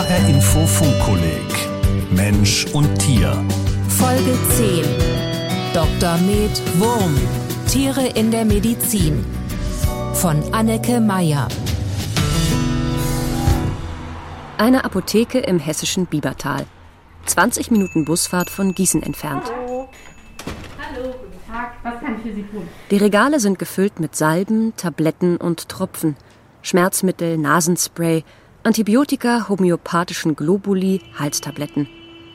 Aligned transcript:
HR 0.00 0.28
Info 0.30 0.66
Funkkolleg 0.66 1.44
Mensch 2.10 2.64
und 2.72 2.88
Tier 2.98 3.34
Folge 3.98 4.34
10 4.56 4.82
Dr. 5.74 6.16
Med 6.16 6.80
Wurm 6.80 7.14
Tiere 7.68 8.06
in 8.06 8.30
der 8.30 8.46
Medizin 8.46 9.22
von 10.14 10.42
Anneke 10.54 11.02
Meyer 11.02 11.48
Eine 14.56 14.86
Apotheke 14.86 15.40
im 15.40 15.58
hessischen 15.58 16.06
Biebertal. 16.06 16.64
20 17.26 17.70
Minuten 17.70 18.06
Busfahrt 18.06 18.48
von 18.48 18.74
Gießen 18.74 19.02
entfernt. 19.02 19.52
Hallo. 19.54 19.90
Hallo, 20.78 21.10
guten 21.10 21.52
Tag. 21.52 21.74
Was 21.82 22.00
kann 22.00 22.16
ich 22.16 22.22
für 22.22 22.34
Sie 22.34 22.44
tun? 22.44 22.66
Die 22.90 22.96
Regale 22.96 23.38
sind 23.38 23.58
gefüllt 23.58 24.00
mit 24.00 24.16
Salben, 24.16 24.72
Tabletten 24.78 25.36
und 25.36 25.68
Tropfen, 25.68 26.16
Schmerzmittel, 26.62 27.36
Nasenspray, 27.36 28.24
Antibiotika, 28.62 29.48
homöopathischen 29.48 30.36
Globuli, 30.36 31.00
Halstabletten. 31.18 31.88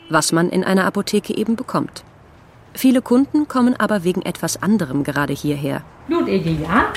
Was 0.10 0.32
man 0.32 0.50
in 0.50 0.64
einer 0.64 0.86
Apotheke 0.86 1.38
eben 1.38 1.56
bekommt. 1.56 2.04
Viele 2.74 3.04
Kunden 3.04 3.48
kommen 3.48 3.76
aber 3.76 4.04
wegen 4.04 4.24
etwas 4.24 4.62
anderem 4.62 5.04
gerade 5.04 5.34
hierher. 5.34 5.84
Blutegel, 6.08 6.60
ja? 6.62 6.92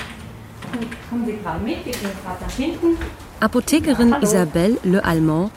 Kommen 1.10 1.27
Sie 1.27 1.36
gerade 1.36 1.62
mit, 1.62 1.84
wir 1.84 1.92
gehen 1.92 2.10
gerade 2.24 2.42
nach 2.42 2.52
hinten. 2.52 2.96
Apothekerin 3.41 4.14
Hallo. 4.14 4.24
Isabelle 4.24 4.78
Le 4.83 5.05
Allemand 5.05 5.50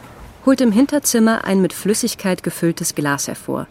holt 0.45 0.59
im 0.59 0.73
Hinterzimmer 0.73 1.45
ein 1.45 1.61
mit 1.61 1.71
Flüssigkeit 1.71 2.43
gefülltes 2.43 2.93
Glas 2.93 3.29
hervor. 3.29 3.67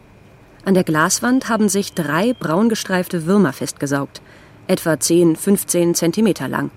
An 0.64 0.72
der 0.72 0.84
Glaswand 0.84 1.50
haben 1.50 1.68
sich 1.68 1.92
drei 1.92 2.32
braun 2.32 2.70
gestreifte 2.70 3.26
Würmer 3.26 3.52
festgesaugt, 3.52 4.22
etwa 4.66 4.98
10, 4.98 5.36
15 5.36 5.94
Zentimeter 5.94 6.48
lang. 6.48 6.70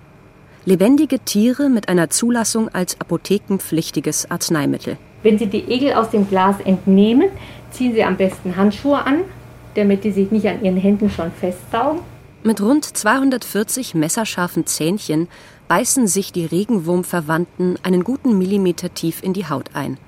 Lebendige 0.66 1.18
Tiere 1.18 1.68
mit 1.68 1.90
einer 1.90 2.08
Zulassung 2.08 2.70
als 2.70 2.98
apothekenpflichtiges 2.98 4.30
Arzneimittel. 4.30 4.96
Wenn 5.22 5.38
Sie 5.38 5.46
die 5.46 5.64
Egel 5.70 5.92
aus 5.92 6.08
dem 6.08 6.26
Glas 6.26 6.56
entnehmen, 6.64 7.28
ziehen 7.70 7.92
Sie 7.92 8.02
am 8.02 8.16
besten 8.16 8.56
Handschuhe 8.56 9.04
an, 9.04 9.24
damit 9.74 10.04
die 10.04 10.10
sich 10.10 10.30
nicht 10.30 10.46
an 10.46 10.64
Ihren 10.64 10.78
Händen 10.78 11.10
schon 11.10 11.30
festsaugen. 11.32 12.00
Mit 12.42 12.62
rund 12.62 12.84
240 12.84 13.94
messerscharfen 13.94 14.64
Zähnchen 14.66 15.28
beißen 15.68 16.06
sich 16.06 16.32
die 16.32 16.46
Regenwurmverwandten 16.46 17.78
einen 17.82 18.02
guten 18.02 18.38
Millimeter 18.38 18.92
tief 18.94 19.22
in 19.22 19.34
die 19.34 19.46
Haut 19.46 19.70
ein. 19.74 19.98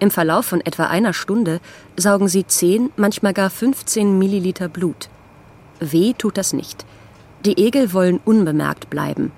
Im 0.00 0.10
Verlauf 0.10 0.46
von 0.46 0.60
etwa 0.60 0.86
einer 0.86 1.12
Stunde 1.12 1.60
saugen 1.96 2.26
sie 2.26 2.44
10, 2.44 2.90
manchmal 2.96 3.32
gar 3.32 3.48
15 3.48 4.18
Milliliter 4.18 4.68
Blut. 4.68 5.08
Weh 5.78 6.14
tut 6.18 6.36
das 6.36 6.52
nicht. 6.52 6.84
Die 7.44 7.58
Egel 7.58 7.92
wollen 7.92 8.18
unbemerkt 8.24 8.90
bleiben. 8.90 9.30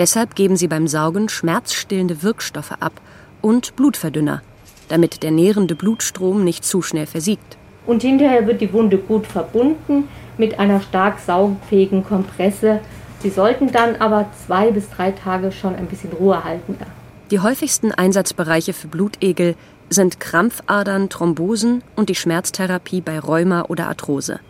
Deshalb 0.00 0.34
geben 0.34 0.56
sie 0.56 0.66
beim 0.66 0.88
Saugen 0.88 1.28
schmerzstillende 1.28 2.22
Wirkstoffe 2.22 2.72
ab 2.80 3.02
und 3.42 3.76
Blutverdünner, 3.76 4.40
damit 4.88 5.22
der 5.22 5.30
nährende 5.30 5.74
Blutstrom 5.74 6.42
nicht 6.42 6.64
zu 6.64 6.80
schnell 6.80 7.04
versiegt. 7.04 7.58
Und 7.86 8.00
hinterher 8.00 8.46
wird 8.46 8.62
die 8.62 8.72
Wunde 8.72 8.96
gut 8.96 9.26
verbunden 9.26 10.08
mit 10.38 10.58
einer 10.58 10.80
stark 10.80 11.18
saugfähigen 11.18 12.02
Kompresse. 12.02 12.80
Sie 13.18 13.28
sollten 13.28 13.72
dann 13.72 13.96
aber 13.96 14.30
zwei 14.46 14.70
bis 14.70 14.88
drei 14.88 15.10
Tage 15.10 15.52
schon 15.52 15.76
ein 15.76 15.86
bisschen 15.86 16.12
Ruhe 16.12 16.44
halten. 16.44 16.78
Die 17.30 17.40
häufigsten 17.40 17.92
Einsatzbereiche 17.92 18.72
für 18.72 18.88
Blutegel 18.88 19.54
sind 19.90 20.18
Krampfadern, 20.18 21.10
Thrombosen 21.10 21.84
und 21.94 22.08
die 22.08 22.14
Schmerztherapie 22.14 23.02
bei 23.02 23.18
Rheuma 23.18 23.66
oder 23.68 23.88
Arthrose. 23.88 24.40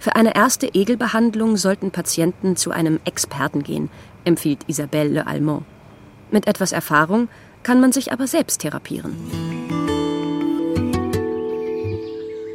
Für 0.00 0.16
eine 0.16 0.34
erste 0.34 0.74
Egelbehandlung 0.74 1.56
sollten 1.56 1.92
Patienten 1.92 2.56
zu 2.56 2.70
einem 2.70 3.00
Experten 3.04 3.62
gehen, 3.62 3.90
empfiehlt 4.26 4.60
Isabelle 4.66 5.10
Le 5.10 5.26
Allemand. 5.26 5.64
Mit 6.30 6.46
etwas 6.46 6.72
Erfahrung 6.72 7.28
kann 7.62 7.80
man 7.80 7.92
sich 7.92 8.12
aber 8.12 8.26
selbst 8.26 8.60
therapieren. 8.60 9.14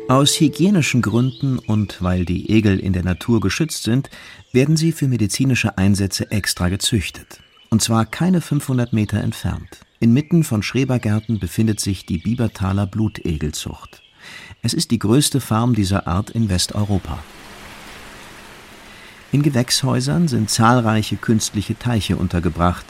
Aus 0.07 0.39
hygienischen 0.41 1.01
Gründen 1.01 1.57
und 1.57 2.01
weil 2.01 2.25
die 2.25 2.49
Egel 2.49 2.79
in 2.79 2.91
der 2.91 3.03
Natur 3.03 3.39
geschützt 3.39 3.83
sind, 3.83 4.09
werden 4.51 4.75
sie 4.75 4.91
für 4.91 5.07
medizinische 5.07 5.77
Einsätze 5.77 6.29
extra 6.31 6.67
gezüchtet. 6.67 7.39
Und 7.69 7.81
zwar 7.81 8.05
keine 8.05 8.41
500 8.41 8.91
Meter 8.91 9.21
entfernt. 9.21 9.79
Inmitten 10.01 10.43
von 10.43 10.63
Schrebergärten 10.63 11.39
befindet 11.39 11.79
sich 11.79 12.05
die 12.05 12.17
Biebertaler 12.17 12.87
Blutegelzucht. 12.87 14.03
Es 14.61 14.73
ist 14.73 14.91
die 14.91 14.99
größte 14.99 15.39
Farm 15.39 15.75
dieser 15.75 16.07
Art 16.07 16.29
in 16.29 16.49
Westeuropa. 16.49 17.23
In 19.33 19.43
Gewächshäusern 19.43 20.27
sind 20.27 20.49
zahlreiche 20.49 21.15
künstliche 21.15 21.79
Teiche 21.79 22.17
untergebracht. 22.17 22.85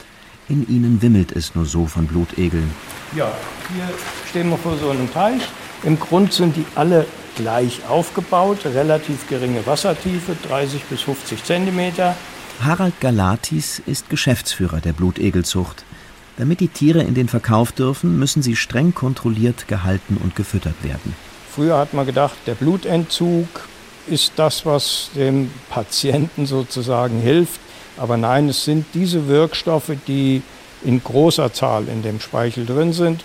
In 0.48 0.68
ihnen 0.68 1.00
wimmelt 1.00 1.30
es 1.30 1.54
nur 1.54 1.66
so 1.66 1.86
von 1.86 2.08
Blutegeln. 2.08 2.70
Ja, 3.14 3.30
hier 3.72 3.88
stehen 4.28 4.50
wir 4.50 4.58
vor 4.58 4.76
so 4.76 4.90
einem 4.90 5.12
Teich. 5.12 5.42
Im 5.84 6.00
Grund 6.00 6.32
sind 6.32 6.56
die 6.56 6.66
alle 6.74 7.06
gleich 7.36 7.80
aufgebaut, 7.88 8.64
relativ 8.64 9.28
geringe 9.28 9.64
Wassertiefe, 9.66 10.36
30 10.48 10.82
bis 10.84 11.02
50 11.02 11.44
Zentimeter. 11.44 12.16
Harald 12.60 13.00
Galatis 13.00 13.80
ist 13.86 14.10
Geschäftsführer 14.10 14.80
der 14.80 14.92
Blutegelzucht. 14.92 15.84
Damit 16.38 16.58
die 16.58 16.68
Tiere 16.68 17.02
in 17.02 17.14
den 17.14 17.28
Verkauf 17.28 17.70
dürfen, 17.70 18.18
müssen 18.18 18.42
sie 18.42 18.56
streng 18.56 18.94
kontrolliert 18.94 19.68
gehalten 19.68 20.16
und 20.16 20.34
gefüttert 20.34 20.82
werden. 20.82 21.14
Früher 21.54 21.78
hat 21.78 21.94
man 21.94 22.04
gedacht, 22.04 22.36
der 22.46 22.54
Blutentzug 22.54 23.46
ist 24.06 24.32
das, 24.36 24.66
was 24.66 25.10
dem 25.14 25.50
Patienten 25.70 26.46
sozusagen 26.46 27.20
hilft. 27.20 27.60
Aber 27.96 28.16
nein, 28.16 28.48
es 28.48 28.64
sind 28.64 28.86
diese 28.94 29.28
Wirkstoffe, 29.28 29.92
die 30.06 30.42
in 30.84 31.02
großer 31.02 31.52
Zahl 31.52 31.88
in 31.88 32.02
dem 32.02 32.20
Speichel 32.20 32.66
drin 32.66 32.92
sind. 32.92 33.24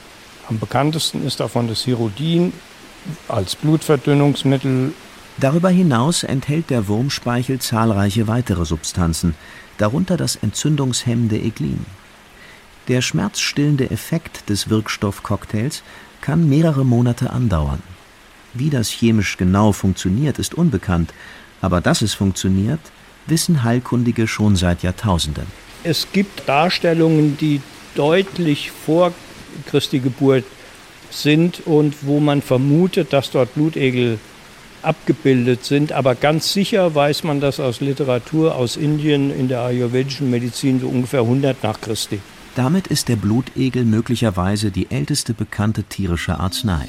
Am 0.49 0.59
bekanntesten 0.59 1.25
ist 1.25 1.39
davon 1.39 1.67
das 1.67 1.83
Hirodin 1.83 2.53
als 3.27 3.55
Blutverdünnungsmittel. 3.55 4.93
Darüber 5.39 5.69
hinaus 5.69 6.23
enthält 6.23 6.69
der 6.69 6.87
Wurmspeichel 6.87 7.59
zahlreiche 7.59 8.27
weitere 8.27 8.65
Substanzen, 8.65 9.35
darunter 9.77 10.17
das 10.17 10.35
entzündungshemmende 10.35 11.37
Eglin. 11.37 11.85
Der 12.87 13.01
schmerzstillende 13.01 13.91
Effekt 13.91 14.49
des 14.49 14.69
Wirkstoffcocktails 14.69 15.83
kann 16.21 16.47
mehrere 16.47 16.85
Monate 16.85 17.29
andauern. 17.29 17.83
Wie 18.57 18.69
das 18.69 18.89
chemisch 18.89 19.37
genau 19.37 19.71
funktioniert, 19.71 20.39
ist 20.39 20.55
unbekannt, 20.55 21.13
aber 21.61 21.81
dass 21.81 22.01
es 22.01 22.13
funktioniert, 22.13 22.79
wissen 23.27 23.63
Heilkundige 23.63 24.27
schon 24.27 24.55
seit 24.55 24.83
Jahrtausenden. 24.83 25.45
Es 25.83 26.07
gibt 26.11 26.47
Darstellungen, 26.47 27.37
die 27.37 27.61
deutlich 27.95 28.71
vor 28.71 29.13
Christi 29.67 29.99
Geburt 29.99 30.43
sind 31.09 31.65
und 31.65 31.95
wo 32.01 32.19
man 32.19 32.41
vermutet, 32.41 33.13
dass 33.13 33.31
dort 33.31 33.53
Blutegel 33.53 34.19
abgebildet 34.81 35.63
sind. 35.65 35.91
Aber 35.91 36.15
ganz 36.15 36.53
sicher 36.53 36.93
weiß 36.95 37.23
man 37.23 37.39
das 37.39 37.59
aus 37.59 37.81
Literatur 37.81 38.55
aus 38.55 38.75
Indien 38.75 39.31
in 39.31 39.47
der 39.47 39.61
ayurvedischen 39.61 40.29
Medizin 40.29 40.79
so 40.79 40.87
ungefähr 40.87 41.21
100 41.21 41.63
nach 41.63 41.79
Christi. 41.79 42.19
Damit 42.55 42.87
ist 42.87 43.07
der 43.07 43.17
Blutegel 43.17 43.85
möglicherweise 43.85 44.71
die 44.71 44.89
älteste 44.89 45.33
bekannte 45.33 45.83
tierische 45.83 46.39
Arznei. 46.39 46.87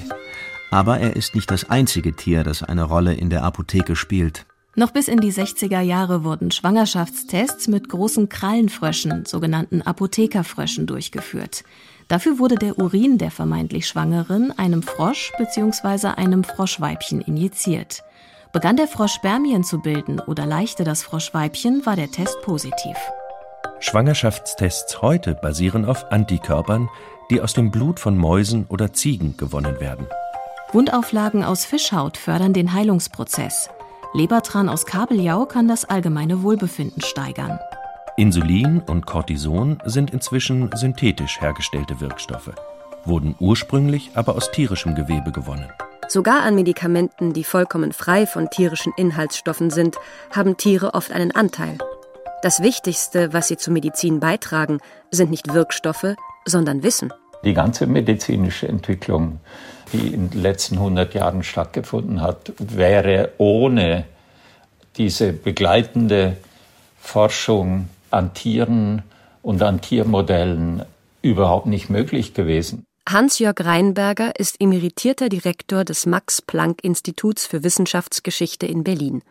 Aber 0.71 0.99
er 0.99 1.17
ist 1.17 1.35
nicht 1.35 1.51
das 1.51 1.71
einzige 1.71 2.15
Tier, 2.15 2.45
das 2.45 2.63
eine 2.63 2.85
Rolle 2.85 3.15
in 3.15 3.31
der 3.31 3.43
Apotheke 3.43 3.97
spielt. 3.97 4.45
Noch 4.75 4.93
bis 4.93 5.09
in 5.09 5.19
die 5.19 5.33
60er 5.33 5.81
Jahre 5.81 6.23
wurden 6.23 6.51
Schwangerschaftstests 6.51 7.67
mit 7.67 7.89
großen 7.89 8.29
Krallenfröschen, 8.29 9.25
sogenannten 9.25 9.83
Apothekerfröschen, 9.83 10.87
durchgeführt. 10.87 11.65
Dafür 12.07 12.39
wurde 12.39 12.55
der 12.55 12.79
Urin 12.79 13.19
der 13.19 13.31
vermeintlich 13.31 13.89
Schwangeren 13.89 14.57
einem 14.57 14.83
Frosch 14.83 15.33
bzw. 15.37 16.09
einem 16.09 16.45
Froschweibchen 16.45 17.21
injiziert. 17.23 18.05
Begann 18.53 18.77
der 18.77 18.87
Frosch 18.87 19.15
Spermien 19.15 19.65
zu 19.65 19.81
bilden 19.81 20.21
oder 20.21 20.47
leichte 20.47 20.85
das 20.85 21.03
Froschweibchen, 21.03 21.85
war 21.85 21.97
der 21.97 22.11
Test 22.11 22.41
positiv. 22.43 22.97
Schwangerschaftstests 23.81 25.03
heute 25.03 25.35
basieren 25.35 25.85
auf 25.85 26.11
Antikörpern, 26.13 26.89
die 27.31 27.41
aus 27.41 27.53
dem 27.53 27.71
Blut 27.71 28.01
von 28.01 28.17
Mäusen 28.17 28.67
oder 28.69 28.93
Ziegen 28.93 29.37
gewonnen 29.37 29.81
werden. 29.81 30.07
Wundauflagen 30.73 31.45
aus 31.45 31.65
Fischhaut 31.65 32.19
fördern 32.19 32.53
den 32.53 32.75
Heilungsprozess. 32.75 33.71
Lebertran 34.13 34.69
aus 34.69 34.85
Kabeljau 34.85 35.47
kann 35.47 35.67
das 35.67 35.87
allgemeine 35.87 36.43
Wohlbefinden 36.43 37.03
steigern. 37.03 37.59
Insulin 38.19 38.81
und 38.81 39.07
Cortison 39.07 39.81
sind 39.87 40.11
inzwischen 40.11 40.71
synthetisch 40.75 41.41
hergestellte 41.41 42.01
Wirkstoffe, 42.01 42.51
wurden 43.05 43.35
ursprünglich 43.39 44.11
aber 44.15 44.35
aus 44.37 44.51
tierischem 44.51 44.95
Gewebe 44.95 45.33
gewonnen. 45.33 45.71
Sogar 46.09 46.43
an 46.43 46.55
Medikamenten, 46.55 47.33
die 47.33 47.45
vollkommen 47.45 47.93
frei 47.93 48.27
von 48.27 48.51
tierischen 48.51 48.93
Inhaltsstoffen 48.97 49.71
sind, 49.71 49.97
haben 50.35 50.57
Tiere 50.57 50.95
oft 50.95 51.13
einen 51.13 51.35
Anteil. 51.35 51.79
Das 52.43 52.63
Wichtigste, 52.63 53.33
was 53.33 53.49
sie 53.49 53.57
zur 53.57 53.73
Medizin 53.73 54.21
beitragen, 54.21 54.81
sind 55.11 55.31
nicht 55.31 55.53
Wirkstoffe, 55.55 56.15
sondern 56.45 56.83
Wissen. 56.83 57.13
Die 57.45 57.55
ganze 57.55 57.87
medizinische 57.87 58.69
Entwicklung, 58.69 59.41
die 59.93 60.09
in 60.09 60.31
den 60.31 60.43
letzten 60.43 60.77
100 60.77 61.15
Jahren 61.15 61.43
stattgefunden 61.43 62.21
hat, 62.21 62.53
wäre 62.59 63.33
ohne 63.39 64.05
diese 64.97 65.33
begleitende 65.33 66.37
Forschung 67.01 67.89
an 68.11 68.35
Tieren 68.35 69.03
und 69.43 69.63
an 69.63 69.81
Tiermodellen 69.81 70.83
überhaupt 71.23 71.67
nicht 71.67 71.91
möglich 71.91 72.35
gewesen. 72.35 72.85
Hans-Jörg 73.09 73.57
Reinberger 73.61 74.39
ist 74.39 74.61
emeritierter 74.61 75.31
Direktor 75.31 75.85
des 75.85 76.05
Max-Planck-Instituts 76.05 77.47
für 77.47 77.65
Wissenschaftsgeschichte 77.65 78.67
in 78.67 78.85
Berlin. 78.85 79.23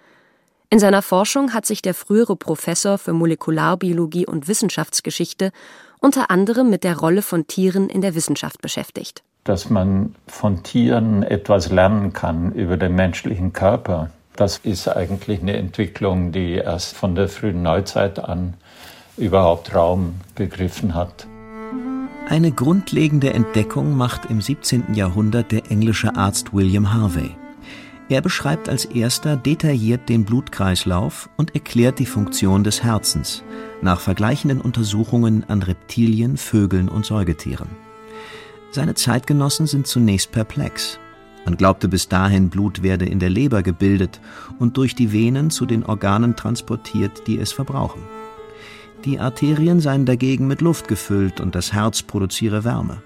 In 0.69 0.80
seiner 0.80 1.01
Forschung 1.01 1.53
hat 1.53 1.65
sich 1.65 1.81
der 1.81 1.94
frühere 1.94 2.36
Professor 2.36 2.98
für 2.98 3.13
Molekularbiologie 3.13 4.25
und 4.25 4.48
Wissenschaftsgeschichte 4.48 5.51
unter 6.00 6.30
anderem 6.32 6.70
mit 6.70 6.84
der 6.84 6.98
Rolle 6.98 7.22
von 7.22 7.48
Tieren 7.48 7.90
in 7.90 8.02
der 8.02 8.16
Wissenschaft 8.16 8.62
beschäftigt. 8.62 9.24
Dass 9.44 9.70
man 9.70 10.16
von 10.28 10.64
Tieren 10.64 11.24
etwas 11.24 11.70
lernen 11.72 12.14
kann 12.14 12.52
über 12.52 12.78
den 12.78 12.96
menschlichen 12.96 13.54
Körper, 13.54 14.10
das 14.36 14.60
ist 14.60 14.88
eigentlich 14.88 15.42
eine 15.42 15.58
Entwicklung, 15.58 16.32
die 16.32 16.54
erst 16.54 16.96
von 16.96 17.16
der 17.16 17.28
frühen 17.28 17.64
Neuzeit 17.64 18.20
an 18.20 18.54
überhaupt 19.18 19.74
Raum 19.74 20.16
begriffen 20.36 20.94
hat. 20.94 21.28
Eine 22.30 22.52
grundlegende 22.52 23.34
Entdeckung 23.34 23.96
macht 23.96 24.30
im 24.30 24.42
17. 24.42 24.94
Jahrhundert 24.94 25.52
der 25.52 25.72
englische 25.72 26.16
Arzt 26.16 26.54
William 26.54 26.94
Harvey. 26.94 27.32
Er 28.09 28.21
beschreibt 28.21 28.69
als 28.69 28.86
erster 28.86 29.36
detailliert 29.36 30.07
den 30.07 30.24
Blutkreislauf 30.24 31.30
und 31.36 31.56
erklärt 31.56 32.00
die 32.00 32.06
Funktion 32.06 32.63
des 32.63 32.83
Herzens 32.83 33.44
nach 33.81 34.00
vergleichenden 34.00 34.62
Untersuchungen 34.62 35.44
an 35.50 35.62
Reptilien, 35.62 36.38
Vögeln 36.38 36.88
und 36.88 37.06
Säugetieren. 37.06 37.68
Seine 38.71 38.95
Zeitgenossen 38.95 39.68
sind 39.68 39.88
zunächst 39.88 40.31
perplex. 40.31 41.00
Man 41.45 41.57
glaubte 41.57 41.88
bis 41.88 42.07
dahin, 42.07 42.50
Blut 42.50 42.81
werde 42.81 43.06
in 43.06 43.19
der 43.19 43.30
Leber 43.30 43.62
gebildet 43.62 44.19
und 44.60 44.77
durch 44.77 44.95
die 44.95 45.12
Venen 45.12 45.50
zu 45.50 45.65
den 45.65 45.86
Organen 45.86 46.36
transportiert, 46.36 47.27
die 47.27 47.39
es 47.39 47.51
verbrauchen. 47.51 48.01
Die 49.06 49.19
Arterien 49.19 49.80
seien 49.80 50.06
dagegen 50.06 50.48
mit 50.48 50.62
Luft 50.62 50.88
gefüllt 50.88 51.39
und 51.39 51.56
das 51.56 51.71
Herz 51.71 52.01
produziere 52.01 52.63
Wärme. 52.63 53.01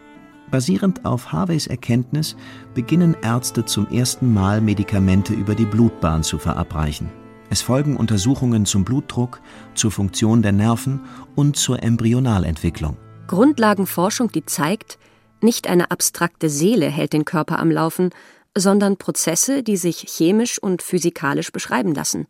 Basierend 0.51 1.06
auf 1.06 1.31
Harveys 1.31 1.68
Erkenntnis 1.68 2.36
beginnen 2.74 3.15
Ärzte 3.21 3.63
zum 3.63 3.88
ersten 3.88 4.33
Mal 4.33 4.59
Medikamente 4.59 5.33
über 5.33 5.56
die 5.56 5.65
Blutbahn 5.65 6.24
zu 6.24 6.38
verabreichen. 6.38 7.09
Es 7.50 7.62
folgen 7.62 7.95
Untersuchungen 7.95 8.65
zum 8.65 8.83
Blutdruck, 8.83 9.42
zur 9.75 9.92
Funktion 9.92 10.42
der 10.42 10.51
Nerven 10.51 11.01
und 11.36 11.56
zur 11.56 11.81
Embryonalentwicklung. 11.81 12.98
Grundlagenforschung, 13.27 14.31
die 14.31 14.45
zeigt, 14.45 15.00
nicht 15.42 15.68
eine 15.68 15.89
abstrakte 15.89 16.50
Seele 16.50 16.88
hält 16.88 17.13
den 17.13 17.25
Körper 17.25 17.57
am 17.57 17.71
Laufen, 17.71 18.09
sondern 18.56 18.97
Prozesse, 18.97 19.63
die 19.63 19.77
sich 19.77 20.06
chemisch 20.07 20.62
und 20.62 20.81
physikalisch 20.81 21.51
beschreiben 21.51 21.95
lassen. 21.95 22.27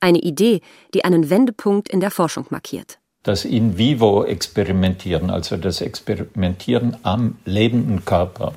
Eine 0.00 0.20
Idee, 0.20 0.60
die 0.94 1.04
einen 1.04 1.28
Wendepunkt 1.28 1.88
in 1.88 2.00
der 2.00 2.12
Forschung 2.12 2.46
markiert 2.50 2.98
das 3.24 3.46
In 3.46 3.78
vivo 3.78 4.22
Experimentieren, 4.24 5.30
also 5.30 5.56
das 5.56 5.80
Experimentieren 5.80 6.98
am 7.02 7.38
lebenden 7.44 8.04
Körper. 8.04 8.52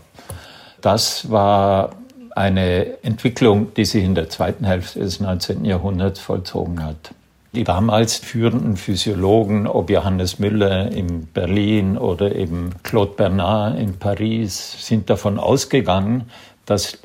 Das 0.81 1.31
war 1.31 1.95
eine 2.35 3.01
Entwicklung, 3.01 3.73
die 3.73 3.85
sich 3.85 4.03
in 4.03 4.13
der 4.13 4.29
zweiten 4.29 4.65
Hälfte 4.65 4.99
des 4.99 5.19
19. 5.19 5.65
Jahrhunderts 5.65 6.19
vollzogen 6.19 6.83
hat. 6.83 7.13
Die 7.53 7.63
damals 7.63 8.17
führenden 8.17 8.75
Physiologen, 8.75 9.67
ob 9.67 9.89
Johannes 9.89 10.37
Müller 10.37 10.91
in 10.91 11.27
Berlin 11.27 11.97
oder 11.97 12.35
eben 12.35 12.71
Claude 12.83 13.13
Bernard 13.13 13.79
in 13.79 13.97
Paris, 13.97 14.85
sind 14.85 15.09
davon 15.09 15.39
ausgegangen, 15.39 16.29
dass 16.65 16.97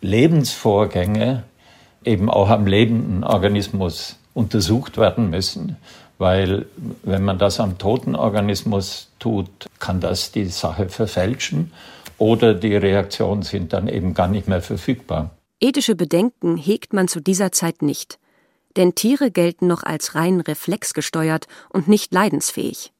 Lebensvorgänge 0.00 1.42
eben 2.04 2.30
auch 2.30 2.48
am 2.48 2.66
lebenden 2.66 3.24
Organismus 3.24 4.16
untersucht 4.32 4.96
werden 4.96 5.28
müssen 5.28 5.76
weil 6.20 6.66
wenn 7.02 7.24
man 7.24 7.38
das 7.38 7.60
am 7.60 7.78
toten 7.78 8.14
Organismus 8.14 9.08
tut, 9.18 9.48
kann 9.78 10.00
das 10.00 10.32
die 10.32 10.44
Sache 10.44 10.90
verfälschen 10.90 11.72
oder 12.18 12.52
die 12.52 12.76
Reaktionen 12.76 13.42
sind 13.42 13.72
dann 13.72 13.88
eben 13.88 14.12
gar 14.12 14.28
nicht 14.28 14.46
mehr 14.46 14.60
verfügbar. 14.60 15.30
Ethische 15.60 15.94
Bedenken 15.94 16.58
hegt 16.58 16.92
man 16.92 17.08
zu 17.08 17.20
dieser 17.20 17.52
Zeit 17.52 17.80
nicht, 17.80 18.18
denn 18.76 18.94
Tiere 18.94 19.30
gelten 19.30 19.66
noch 19.66 19.82
als 19.82 20.14
rein 20.14 20.40
reflexgesteuert 20.40 21.46
und 21.70 21.88
nicht 21.88 22.12
leidensfähig. 22.12 22.92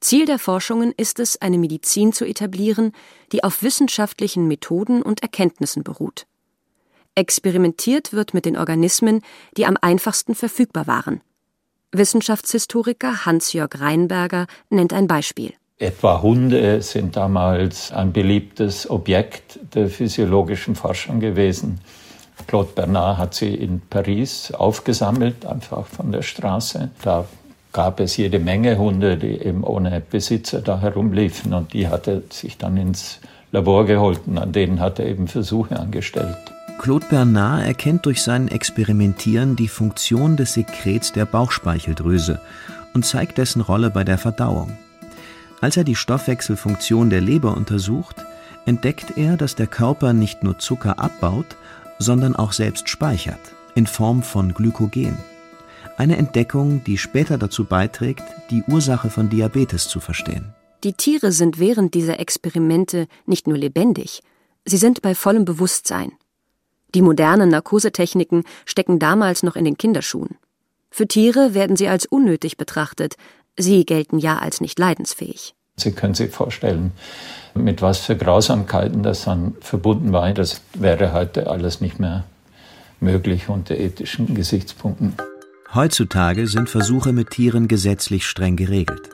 Ziel 0.00 0.24
der 0.24 0.38
Forschungen 0.38 0.94
ist 0.96 1.18
es, 1.20 1.42
eine 1.42 1.58
Medizin 1.58 2.14
zu 2.14 2.24
etablieren, 2.24 2.92
die 3.32 3.44
auf 3.44 3.62
wissenschaftlichen 3.62 4.48
Methoden 4.48 5.02
und 5.02 5.22
Erkenntnissen 5.22 5.82
beruht. 5.82 6.26
Experimentiert 7.14 8.14
wird 8.14 8.32
mit 8.32 8.46
den 8.46 8.56
Organismen, 8.56 9.22
die 9.56 9.66
am 9.66 9.76
einfachsten 9.80 10.34
verfügbar 10.34 10.86
waren, 10.86 11.20
Wissenschaftshistoriker 11.92 13.24
Hans-Jörg 13.24 13.80
Reinberger 13.80 14.46
nennt 14.68 14.92
ein 14.92 15.06
Beispiel. 15.06 15.54
Etwa 15.78 16.20
Hunde 16.20 16.82
sind 16.82 17.16
damals 17.16 17.92
ein 17.92 18.12
beliebtes 18.12 18.90
Objekt 18.90 19.58
der 19.74 19.88
physiologischen 19.88 20.74
Forschung 20.74 21.20
gewesen. 21.20 21.80
Claude 22.46 22.72
Bernard 22.74 23.18
hat 23.18 23.34
sie 23.34 23.54
in 23.54 23.80
Paris 23.88 24.52
aufgesammelt, 24.52 25.46
einfach 25.46 25.86
von 25.86 26.12
der 26.12 26.22
Straße. 26.22 26.90
Da 27.02 27.24
gab 27.72 28.00
es 28.00 28.16
jede 28.16 28.38
Menge 28.38 28.76
Hunde, 28.76 29.16
die 29.16 29.40
eben 29.40 29.64
ohne 29.64 30.00
Besitzer 30.00 30.60
da 30.60 30.80
herumliefen 30.80 31.54
und 31.54 31.72
die 31.72 31.88
hat 31.88 32.06
er 32.06 32.22
sich 32.30 32.58
dann 32.58 32.76
ins 32.76 33.20
Labor 33.50 33.86
geholt 33.86 34.20
und 34.26 34.36
an 34.36 34.52
denen 34.52 34.80
hat 34.80 34.98
er 34.98 35.06
eben 35.06 35.26
Versuche 35.26 35.78
angestellt. 35.78 36.36
Claude 36.78 37.06
Bernard 37.10 37.66
erkennt 37.66 38.06
durch 38.06 38.22
sein 38.22 38.48
Experimentieren 38.48 39.56
die 39.56 39.68
Funktion 39.68 40.36
des 40.36 40.54
Sekrets 40.54 41.12
der 41.12 41.26
Bauchspeicheldrüse 41.26 42.40
und 42.94 43.04
zeigt 43.04 43.38
dessen 43.38 43.60
Rolle 43.60 43.90
bei 43.90 44.04
der 44.04 44.16
Verdauung. 44.16 44.78
Als 45.60 45.76
er 45.76 45.82
die 45.82 45.96
Stoffwechselfunktion 45.96 47.10
der 47.10 47.20
Leber 47.20 47.56
untersucht, 47.56 48.16
entdeckt 48.64 49.16
er, 49.16 49.36
dass 49.36 49.56
der 49.56 49.66
Körper 49.66 50.12
nicht 50.12 50.44
nur 50.44 50.58
Zucker 50.60 51.00
abbaut, 51.00 51.56
sondern 51.98 52.36
auch 52.36 52.52
selbst 52.52 52.88
speichert, 52.88 53.40
in 53.74 53.88
Form 53.88 54.22
von 54.22 54.54
Glykogen. 54.54 55.18
Eine 55.96 56.16
Entdeckung, 56.16 56.84
die 56.84 56.96
später 56.96 57.38
dazu 57.38 57.64
beiträgt, 57.64 58.22
die 58.50 58.62
Ursache 58.62 59.10
von 59.10 59.28
Diabetes 59.28 59.88
zu 59.88 59.98
verstehen. 59.98 60.54
Die 60.84 60.92
Tiere 60.92 61.32
sind 61.32 61.58
während 61.58 61.94
dieser 61.94 62.20
Experimente 62.20 63.08
nicht 63.26 63.48
nur 63.48 63.58
lebendig, 63.58 64.22
sie 64.64 64.76
sind 64.76 65.02
bei 65.02 65.16
vollem 65.16 65.44
Bewusstsein. 65.44 66.12
Die 66.94 67.02
modernen 67.02 67.50
Narkosetechniken 67.50 68.44
stecken 68.64 68.98
damals 68.98 69.42
noch 69.42 69.56
in 69.56 69.64
den 69.64 69.76
Kinderschuhen. 69.76 70.36
Für 70.90 71.06
Tiere 71.06 71.54
werden 71.54 71.76
sie 71.76 71.88
als 71.88 72.06
unnötig 72.06 72.56
betrachtet, 72.56 73.16
sie 73.56 73.84
gelten 73.84 74.18
ja 74.18 74.38
als 74.38 74.60
nicht 74.60 74.78
leidensfähig. 74.78 75.54
Sie 75.76 75.92
können 75.92 76.14
sich 76.14 76.32
vorstellen, 76.32 76.92
mit 77.54 77.82
was 77.82 77.98
für 77.98 78.16
Grausamkeiten 78.16 79.02
das 79.02 79.24
dann 79.24 79.54
verbunden 79.60 80.12
war. 80.12 80.32
Das 80.32 80.60
wäre 80.74 81.12
heute 81.12 81.48
alles 81.48 81.80
nicht 81.80 82.00
mehr 82.00 82.24
möglich 83.00 83.48
unter 83.48 83.76
ethischen 83.76 84.34
Gesichtspunkten. 84.34 85.14
Heutzutage 85.74 86.46
sind 86.46 86.68
Versuche 86.68 87.12
mit 87.12 87.30
Tieren 87.30 87.68
gesetzlich 87.68 88.26
streng 88.26 88.56
geregelt. 88.56 89.10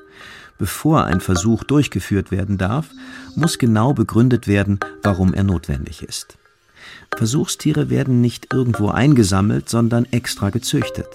Bevor 0.57 1.05
ein 1.05 1.21
Versuch 1.21 1.65
durchgeführt 1.65 2.31
werden 2.31 2.59
darf, 2.59 2.91
muss 3.35 3.59
genau 3.59 3.93
begründet 3.93 4.47
werden, 4.47 4.79
warum 5.03 5.35
er 5.35 5.43
notwendig 5.43 6.03
ist. 6.03 6.39
Versuchstiere 7.17 7.91
werden 7.91 8.21
nicht 8.21 8.53
irgendwo 8.53 8.89
eingesammelt, 8.89 9.69
sondern 9.69 10.07
extra 10.11 10.51
gezüchtet. 10.51 11.09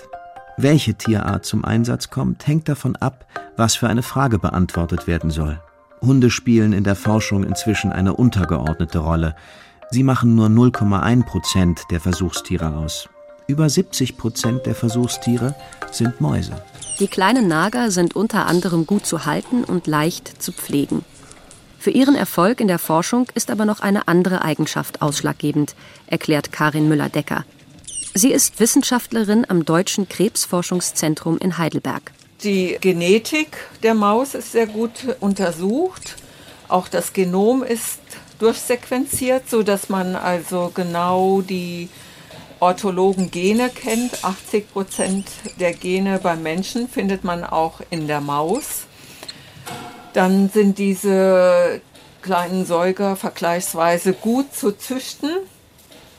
Welche 0.58 0.94
Tierart 0.94 1.46
zum 1.46 1.63
Einsatz 1.63 2.10
kommt, 2.10 2.48
hängt 2.48 2.68
davon 2.68 2.96
ab, 2.96 3.25
was 3.58 3.75
für 3.75 3.88
eine 3.88 4.03
Frage 4.03 4.39
beantwortet 4.39 5.08
werden 5.08 5.29
soll. 5.29 5.62
Hunde 6.01 6.29
spielen 6.29 6.74
in 6.74 6.84
der 6.84 6.96
Forschung 6.96 7.44
inzwischen 7.44 7.91
eine 7.91 8.13
untergeordnete 8.13 9.00
Rolle. 9.00 9.36
Sie 9.91 10.03
machen 10.03 10.36
nur 10.36 10.48
0,1 10.48 11.25
Prozent 11.25 11.82
der 11.91 12.00
Versuchstiere 12.00 12.75
aus. 12.75 13.10
Über 13.48 13.70
70 13.70 14.18
Prozent 14.18 14.65
der 14.65 14.75
Versuchstiere 14.75 15.56
sind 15.91 16.22
Mäuse. 16.22 16.62
Die 17.00 17.08
kleinen 17.08 17.48
Nager 17.48 17.89
sind 17.89 18.15
unter 18.15 18.46
anderem 18.46 18.86
gut 18.86 19.06
zu 19.06 19.25
halten 19.25 19.63
und 19.63 19.88
leicht 19.88 20.41
zu 20.41 20.51
pflegen. 20.51 21.03
Für 21.79 21.91
ihren 21.91 22.15
Erfolg 22.15 22.59
in 22.59 22.67
der 22.67 22.77
Forschung 22.77 23.27
ist 23.36 23.50
aber 23.50 23.63
noch 23.63 23.79
eine 23.79 24.09
andere 24.09 24.41
Eigenschaft 24.41 25.01
ausschlaggebend, 25.01 25.75
erklärt 26.07 26.51
Karin 26.51 26.89
Müller-Decker. 26.89 27.45
Sie 28.13 28.33
ist 28.33 28.59
Wissenschaftlerin 28.59 29.45
am 29.48 29.63
Deutschen 29.63 30.09
Krebsforschungszentrum 30.09 31.38
in 31.38 31.57
Heidelberg. 31.57 32.12
Die 32.43 32.77
Genetik 32.81 33.57
der 33.81 33.93
Maus 33.93 34.33
ist 34.33 34.51
sehr 34.51 34.67
gut 34.67 34.91
untersucht. 35.21 36.17
Auch 36.67 36.89
das 36.89 37.13
Genom 37.13 37.63
ist 37.63 38.00
durchsequenziert, 38.39 39.50
sodass 39.50 39.88
man 39.88 40.17
also 40.17 40.71
genau 40.74 41.41
die 41.41 41.88
orthologen 42.59 43.31
Gene 43.31 43.69
kennt. 43.69 44.25
80 44.25 44.74
Prozent 44.74 45.27
der 45.62 45.74
Gene 45.74 46.19
beim 46.21 46.43
Menschen 46.43 46.89
findet 46.89 47.24
man 47.24 47.45
auch 47.45 47.79
in 47.89 48.07
der 48.07 48.19
Maus. 48.19 48.86
Dann 50.13 50.50
sind 50.50 50.78
diese 50.78 51.82
kleinen 52.22 52.66
Säuger 52.66 53.16
vergleichsweise 53.16 54.13
gut 54.13 54.54
zu 54.54 54.72
züchten. 54.72 55.30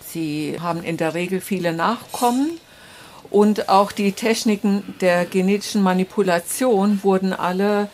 Sie 0.07 0.57
haben 0.61 0.83
in 0.83 0.97
der 0.97 1.15
Regel 1.15 1.41
viele 1.41 1.73
Nachkommen 1.73 2.59
und 3.31 3.69
auch 3.69 3.93
die 3.93 4.13
Techniken 4.13 4.95
der 5.01 5.25
genetischen 5.25 5.83
Manipulation 5.83 7.01
wurden 7.03 7.33
alle 7.33 7.89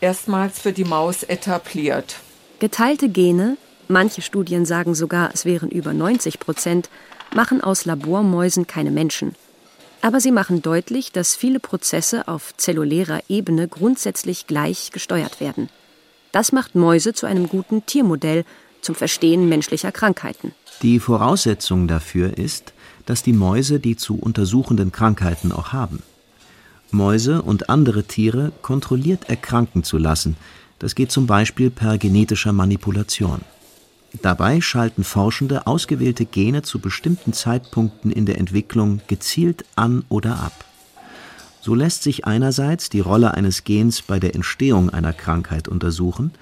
erstmals 0.00 0.58
für 0.58 0.72
die 0.72 0.84
Maus 0.84 1.22
etabliert. 1.22 2.16
Geteilte 2.58 3.08
Gene, 3.08 3.56
manche 3.88 4.22
Studien 4.22 4.66
sagen 4.66 4.94
sogar, 4.94 5.30
es 5.32 5.44
wären 5.44 5.70
über 5.70 5.94
90 5.94 6.38
Prozent, 6.40 6.90
machen 7.34 7.62
aus 7.62 7.84
Labormäusen 7.84 8.66
keine 8.66 8.90
Menschen. 8.90 9.34
Aber 10.06 10.20
sie 10.20 10.30
machen 10.30 10.62
deutlich, 10.62 11.10
dass 11.10 11.34
viele 11.34 11.58
Prozesse 11.58 12.28
auf 12.28 12.56
zellulärer 12.56 13.22
Ebene 13.28 13.66
grundsätzlich 13.66 14.46
gleich 14.46 14.92
gesteuert 14.92 15.40
werden. 15.40 15.68
Das 16.30 16.52
macht 16.52 16.76
Mäuse 16.76 17.12
zu 17.12 17.26
einem 17.26 17.48
guten 17.48 17.84
Tiermodell 17.86 18.44
zum 18.82 18.94
Verstehen 18.94 19.48
menschlicher 19.48 19.90
Krankheiten. 19.90 20.54
Die 20.80 21.00
Voraussetzung 21.00 21.88
dafür 21.88 22.38
ist, 22.38 22.72
dass 23.04 23.24
die 23.24 23.32
Mäuse 23.32 23.80
die 23.80 23.96
zu 23.96 24.16
untersuchenden 24.16 24.92
Krankheiten 24.92 25.50
auch 25.50 25.72
haben. 25.72 26.04
Mäuse 26.92 27.42
und 27.42 27.68
andere 27.68 28.04
Tiere 28.04 28.52
kontrolliert 28.62 29.28
erkranken 29.28 29.82
zu 29.82 29.98
lassen, 29.98 30.36
das 30.78 30.94
geht 30.94 31.10
zum 31.10 31.26
Beispiel 31.26 31.70
per 31.70 31.98
genetischer 31.98 32.52
Manipulation. 32.52 33.40
Dabei 34.22 34.60
schalten 34.60 35.04
Forschende 35.04 35.66
ausgewählte 35.66 36.24
Gene 36.24 36.62
zu 36.62 36.78
bestimmten 36.78 37.32
Zeitpunkten 37.32 38.10
in 38.10 38.26
der 38.26 38.38
Entwicklung 38.38 39.00
gezielt 39.08 39.64
an 39.74 40.04
oder 40.08 40.38
ab. 40.38 40.64
So 41.60 41.74
lässt 41.74 42.02
sich 42.02 42.26
einerseits 42.26 42.88
die 42.88 43.00
Rolle 43.00 43.34
eines 43.34 43.64
Gens 43.64 44.02
bei 44.02 44.20
der 44.20 44.34
Entstehung 44.34 44.90
einer 44.90 45.12
Krankheit 45.12 45.66
untersuchen, 45.66 46.32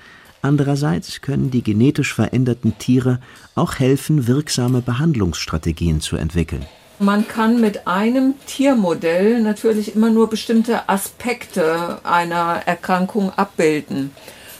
andererseits 0.43 1.23
können 1.23 1.51
die 1.51 1.63
genetisch 1.63 2.13
veränderten 2.13 2.77
Tiere 2.79 3.21
auch 3.55 3.79
helfen, 3.79 4.27
wirksame 4.27 4.83
Behandlungsstrategien 4.83 6.03
zu 6.03 6.17
entwickeln. 6.17 6.67
Man 6.99 7.27
kann 7.27 7.61
mit 7.61 7.89
einem 7.89 8.35
Tiermodell 8.47 9.41
natürlich 9.41 9.97
immer 9.97 10.11
nur 10.11 10.31
bestimmte 10.31 10.89
Aspekte 10.89 11.99
einer 12.05 12.63
Erkrankung 12.67 13.31
abbilden. 13.31 14.13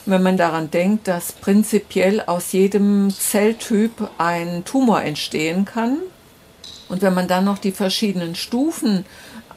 Wenn 0.07 0.21
man 0.21 0.37
daran 0.37 0.69
denkt, 0.69 1.07
dass 1.07 1.31
prinzipiell 1.31 2.21
aus 2.21 2.51
jedem 2.51 3.09
Zelltyp 3.09 4.09
ein 4.19 4.63
Tumor 4.63 5.01
entstehen 5.01 5.65
kann 5.65 5.97
und 6.89 7.01
wenn 7.01 7.15
man 7.15 7.27
dann 7.27 7.45
noch 7.45 7.57
die 7.57 7.71
verschiedenen 7.71 8.35
Stufen 8.35 9.05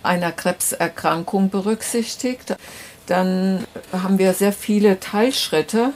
einer 0.02 0.32
Krebserkrankung 0.32 1.50
berücksichtigt, 1.50 2.56
dann 3.06 3.64
haben 3.92 4.18
wir 4.18 4.32
sehr 4.32 4.52
viele 4.52 5.00
Teilschritte 5.00 5.92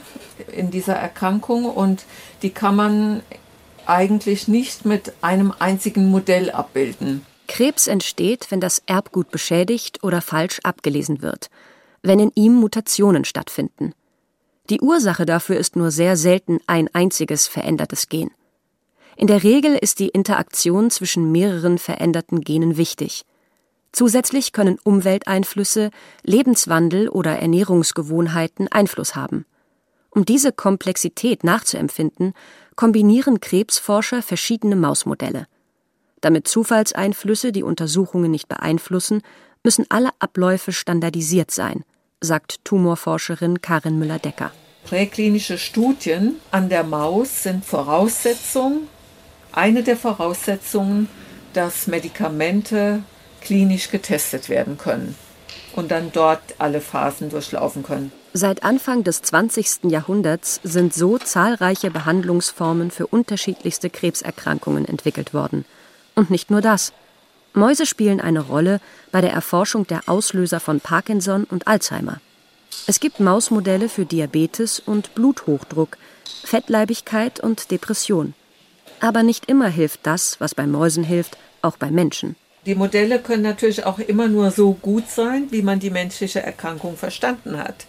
in 0.51 0.69
dieser 0.69 0.95
Erkrankung 0.95 1.65
und 1.65 2.05
die 2.43 2.51
kann 2.51 2.75
man 2.75 3.23
eigentlich 3.85 4.47
nicht 4.47 4.85
mit 4.85 5.13
einem 5.21 5.53
einzigen 5.57 6.09
Modell 6.09 6.51
abbilden. 6.51 7.25
Krebs 7.47 7.87
entsteht, 7.87 8.47
wenn 8.49 8.61
das 8.61 8.81
Erbgut 8.85 9.29
beschädigt 9.29 10.03
oder 10.03 10.21
falsch 10.21 10.59
abgelesen 10.63 11.21
wird, 11.21 11.49
wenn 12.01 12.19
in 12.19 12.31
ihm 12.35 12.53
Mutationen 12.53 13.25
stattfinden. 13.25 13.93
Die 14.69 14.79
Ursache 14.79 15.25
dafür 15.25 15.57
ist 15.57 15.75
nur 15.75 15.91
sehr 15.91 16.15
selten 16.15 16.59
ein 16.67 16.87
einziges 16.93 17.47
verändertes 17.47 18.07
Gen. 18.07 18.31
In 19.17 19.27
der 19.27 19.43
Regel 19.43 19.75
ist 19.75 19.99
die 19.99 20.07
Interaktion 20.07 20.89
zwischen 20.89 21.31
mehreren 21.31 21.77
veränderten 21.77 22.41
Genen 22.41 22.77
wichtig. 22.77 23.25
Zusätzlich 23.91 24.53
können 24.53 24.79
Umwelteinflüsse, 24.83 25.91
Lebenswandel 26.23 27.09
oder 27.09 27.37
Ernährungsgewohnheiten 27.39 28.69
Einfluss 28.69 29.15
haben. 29.15 29.45
Um 30.09 30.23
diese 30.25 30.53
Komplexität 30.53 31.43
nachzuempfinden, 31.43 32.33
kombinieren 32.75 33.41
Krebsforscher 33.41 34.21
verschiedene 34.21 34.77
Mausmodelle. 34.77 35.47
Damit 36.21 36.47
Zufallseinflüsse 36.47 37.51
die 37.51 37.63
Untersuchungen 37.63 38.31
nicht 38.31 38.47
beeinflussen, 38.47 39.21
müssen 39.63 39.85
alle 39.89 40.09
Abläufe 40.19 40.71
standardisiert 40.71 41.51
sein 41.51 41.83
sagt 42.23 42.63
Tumorforscherin 42.63 43.61
Karin 43.61 43.99
Müller-Decker. 43.99 44.51
Präklinische 44.85 45.57
Studien 45.57 46.35
an 46.51 46.69
der 46.69 46.83
Maus 46.83 47.43
sind 47.43 47.65
Voraussetzung, 47.65 48.87
eine 49.51 49.83
der 49.83 49.97
Voraussetzungen, 49.97 51.07
dass 51.53 51.87
Medikamente 51.87 53.03
klinisch 53.41 53.89
getestet 53.89 54.49
werden 54.49 54.77
können 54.77 55.15
und 55.75 55.91
dann 55.91 56.11
dort 56.11 56.41
alle 56.57 56.81
Phasen 56.81 57.29
durchlaufen 57.29 57.83
können. 57.83 58.11
Seit 58.33 58.63
Anfang 58.63 59.03
des 59.03 59.21
20. 59.21 59.83
Jahrhunderts 59.83 60.59
sind 60.63 60.93
so 60.93 61.17
zahlreiche 61.17 61.91
Behandlungsformen 61.91 62.89
für 62.89 63.05
unterschiedlichste 63.07 63.89
Krebserkrankungen 63.89 64.85
entwickelt 64.85 65.33
worden. 65.33 65.65
Und 66.15 66.31
nicht 66.31 66.49
nur 66.49 66.61
das. 66.61 66.93
Mäuse 67.53 67.85
spielen 67.85 68.19
eine 68.19 68.41
Rolle 68.41 68.79
bei 69.11 69.21
der 69.21 69.31
Erforschung 69.31 69.85
der 69.87 70.01
Auslöser 70.07 70.59
von 70.59 70.79
Parkinson 70.79 71.43
und 71.43 71.67
Alzheimer. 71.67 72.19
Es 72.87 72.99
gibt 72.99 73.19
Mausmodelle 73.19 73.89
für 73.89 74.05
Diabetes 74.05 74.79
und 74.79 75.13
Bluthochdruck, 75.15 75.97
Fettleibigkeit 76.43 77.39
und 77.39 77.71
Depression. 77.71 78.33
Aber 78.99 79.23
nicht 79.23 79.45
immer 79.45 79.67
hilft 79.67 80.01
das, 80.03 80.39
was 80.39 80.55
bei 80.55 80.65
Mäusen 80.65 81.03
hilft, 81.03 81.37
auch 81.61 81.77
bei 81.77 81.91
Menschen. 81.91 82.35
Die 82.65 82.75
Modelle 82.75 83.19
können 83.19 83.43
natürlich 83.43 83.85
auch 83.85 83.99
immer 83.99 84.27
nur 84.27 84.49
so 84.51 84.73
gut 84.73 85.09
sein, 85.09 85.47
wie 85.51 85.61
man 85.61 85.79
die 85.79 85.89
menschliche 85.89 86.41
Erkrankung 86.41 86.97
verstanden 86.97 87.57
hat. 87.57 87.85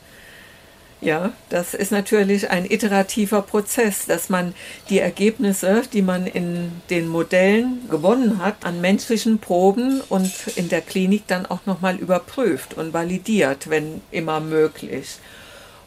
Ja, 1.05 1.33
das 1.51 1.75
ist 1.75 1.93
natürlich 1.93 2.49
ein 2.49 2.65
iterativer 2.65 3.43
Prozess, 3.43 4.07
dass 4.07 4.31
man 4.31 4.55
die 4.89 5.01
Ergebnisse, 5.01 5.83
die 5.93 6.01
man 6.01 6.27
in 6.27 6.73
den 6.89 7.09
Modellen 7.09 7.87
gewonnen 7.91 8.43
hat, 8.43 8.65
an 8.65 8.81
menschlichen 8.81 9.39
Proben 9.39 10.01
und 10.09 10.33
in 10.57 10.71
der 10.71 10.81
Klinik 10.81 11.27
dann 11.27 11.45
auch 11.45 11.67
nochmal 11.67 11.97
überprüft 11.97 12.73
und 12.79 12.95
validiert, 12.95 13.69
wenn 13.69 14.01
immer 14.13 14.41
möglich. 14.41 15.19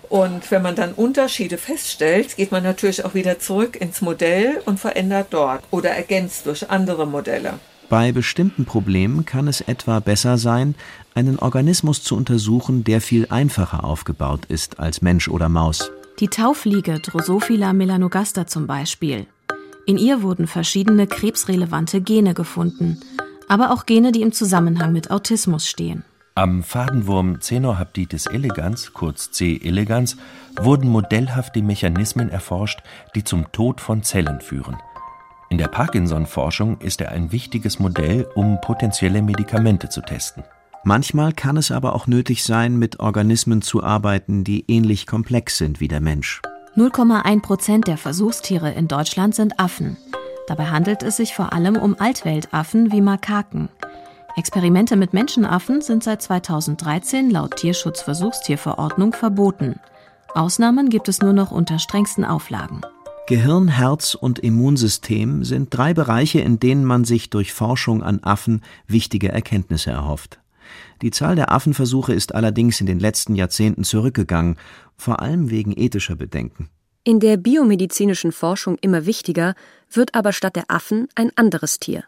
Und 0.08 0.52
wenn 0.52 0.62
man 0.62 0.76
dann 0.76 0.94
Unterschiede 0.94 1.58
feststellt, 1.58 2.38
geht 2.38 2.52
man 2.52 2.62
natürlich 2.62 3.04
auch 3.04 3.16
wieder 3.16 3.40
zurück 3.40 3.76
ins 3.76 4.02
Modell 4.02 4.62
und 4.66 4.80
verändert 4.80 5.30
dort 5.32 5.64
oder 5.72 5.90
ergänzt 5.90 6.46
durch 6.46 6.70
andere 6.70 7.08
Modelle. 7.08 7.56
Bei 7.90 8.12
bestimmten 8.12 8.66
Problemen 8.66 9.26
kann 9.26 9.48
es 9.48 9.62
etwa 9.62 10.02
besser 10.02 10.38
sein, 10.38 10.76
einen 11.16 11.40
Organismus 11.40 12.04
zu 12.04 12.18
untersuchen, 12.18 12.84
der 12.84 13.00
viel 13.00 13.28
einfacher 13.30 13.86
aufgebaut 13.86 14.46
ist 14.46 14.80
als 14.80 15.02
Mensch 15.02 15.30
oder 15.30 15.48
Maus. 15.48 15.90
Die 16.20 16.28
Taufliege 16.28 17.00
Drosophila 17.00 17.72
melanogaster 17.72 18.46
zum 18.46 18.68
Beispiel. 18.68 19.28
In 19.86 19.98
ihr 19.98 20.22
wurden 20.22 20.48
verschiedene 20.48 21.08
krebsrelevante 21.08 22.02
Gene 22.02 22.34
gefunden, 22.34 23.00
aber 23.48 23.72
auch 23.72 23.86
Gene, 23.86 24.12
die 24.12 24.22
im 24.22 24.34
Zusammenhang 24.34 24.92
mit 24.92 25.10
Autismus 25.10 25.66
stehen. 25.70 26.04
Am 26.36 26.64
Fadenwurm 26.64 27.40
Cenorhabditis 27.40 28.28
elegans, 28.28 28.92
kurz 28.94 29.32
C. 29.32 29.60
elegans, 29.64 30.18
wurden 30.60 30.90
modellhaft 30.90 31.56
die 31.56 31.62
Mechanismen 31.62 32.30
erforscht, 32.30 32.82
die 33.16 33.24
zum 33.24 33.52
Tod 33.54 33.80
von 33.80 34.04
Zellen 34.04 34.42
führen. 34.42 34.76
In 35.50 35.58
der 35.58 35.68
Parkinson-Forschung 35.70 36.80
ist 36.82 37.00
er 37.00 37.12
ein 37.12 37.32
wichtiges 37.32 37.80
Modell, 37.80 38.28
um 38.36 38.60
potenzielle 38.62 39.22
Medikamente 39.22 39.88
zu 39.88 40.02
testen. 40.02 40.44
Manchmal 40.84 41.34
kann 41.34 41.58
es 41.58 41.72
aber 41.72 41.96
auch 41.96 42.08
nötig 42.08 42.44
sein, 42.44 42.78
mit 42.78 43.00
Organismen 43.00 43.62
zu 43.62 43.84
arbeiten, 43.84 44.44
die 44.44 44.66
ähnlich 44.68 45.08
komplex 45.08 45.58
sind 45.58 45.80
wie 45.80 45.88
der 45.88 46.02
Mensch. 46.02 46.42
0,1 46.76 47.42
Prozent 47.42 47.88
der 47.88 47.98
Versuchstiere 47.98 48.72
in 48.72 48.88
Deutschland 48.88 49.36
sind 49.36 49.60
Affen. 49.60 49.98
Dabei 50.48 50.68
handelt 50.68 51.02
es 51.02 51.18
sich 51.18 51.34
vor 51.34 51.54
allem 51.54 51.76
um 51.76 51.96
Altweltaffen 52.00 52.92
wie 52.92 53.02
Makaken. 53.02 53.70
Experimente 54.36 54.96
mit 54.96 55.14
Menschenaffen 55.14 55.82
sind 55.82 56.04
seit 56.04 56.22
2013 56.22 57.32
laut 57.32 57.56
Tierschutzversuchstierverordnung 57.56 59.14
verboten. 59.14 59.80
Ausnahmen 60.36 60.90
gibt 60.90 61.10
es 61.10 61.22
nur 61.22 61.34
noch 61.34 61.52
unter 61.52 61.80
strengsten 61.80 62.24
Auflagen. 62.24 62.82
Gehirn, 63.28 63.68
Herz 63.68 64.16
und 64.16 64.40
Immunsystem 64.40 65.44
sind 65.44 65.68
drei 65.76 65.94
Bereiche, 65.94 66.40
in 66.40 66.62
denen 66.62 66.86
man 66.86 67.04
sich 67.04 67.30
durch 67.30 67.52
Forschung 67.52 68.02
an 68.02 68.24
Affen 68.24 68.62
wichtige 68.88 69.28
Erkenntnisse 69.28 69.92
erhofft. 69.92 70.40
Die 71.02 71.12
Zahl 71.12 71.36
der 71.36 71.52
Affenversuche 71.52 72.14
ist 72.14 72.34
allerdings 72.34 72.80
in 72.80 72.88
den 72.88 73.02
letzten 73.02 73.36
Jahrzehnten 73.36 73.84
zurückgegangen, 73.84 74.56
vor 74.96 75.22
allem 75.22 75.50
wegen 75.50 75.74
ethischer 75.78 76.16
Bedenken. 76.16 76.70
In 77.04 77.20
der 77.20 77.36
biomedizinischen 77.36 78.32
Forschung 78.32 78.78
immer 78.80 79.06
wichtiger 79.06 79.56
wird 79.92 80.16
aber 80.16 80.32
statt 80.32 80.56
der 80.56 80.64
Affen 80.70 81.10
ein 81.16 81.32
anderes 81.36 81.80
Tier. 81.80 82.06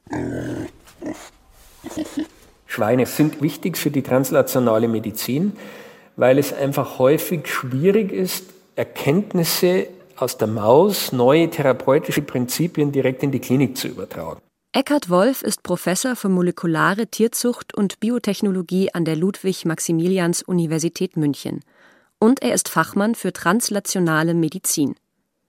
Schweine 2.66 3.06
sind 3.06 3.42
wichtig 3.42 3.78
für 3.78 3.92
die 3.92 4.04
translationale 4.04 4.88
Medizin, 4.88 5.52
weil 6.16 6.38
es 6.38 6.54
einfach 6.54 6.98
häufig 6.98 7.48
schwierig 7.48 8.14
ist, 8.14 8.46
Erkenntnisse 8.78 9.88
aus 10.22 10.38
der 10.38 10.48
Maus 10.48 11.12
neue 11.12 11.50
therapeutische 11.50 12.22
Prinzipien 12.22 12.92
direkt 12.92 13.24
in 13.24 13.32
die 13.32 13.40
Klinik 13.40 13.78
zu 13.78 13.88
übertragen. 13.88 14.42
Eckhard 14.72 15.10
Wolf 15.10 15.42
ist 15.42 15.64
Professor 15.64 16.16
für 16.16 16.30
molekulare 16.30 17.08
Tierzucht 17.08 17.74
und 17.74 18.00
Biotechnologie 18.00 18.94
an 18.94 19.04
der 19.04 19.16
Ludwig-Maximilians-Universität 19.16 21.18
München. 21.18 21.62
Und 22.20 22.44
er 22.44 22.54
ist 22.54 22.70
Fachmann 22.70 23.16
für 23.16 23.34
translationale 23.34 24.36
Medizin. 24.36 24.96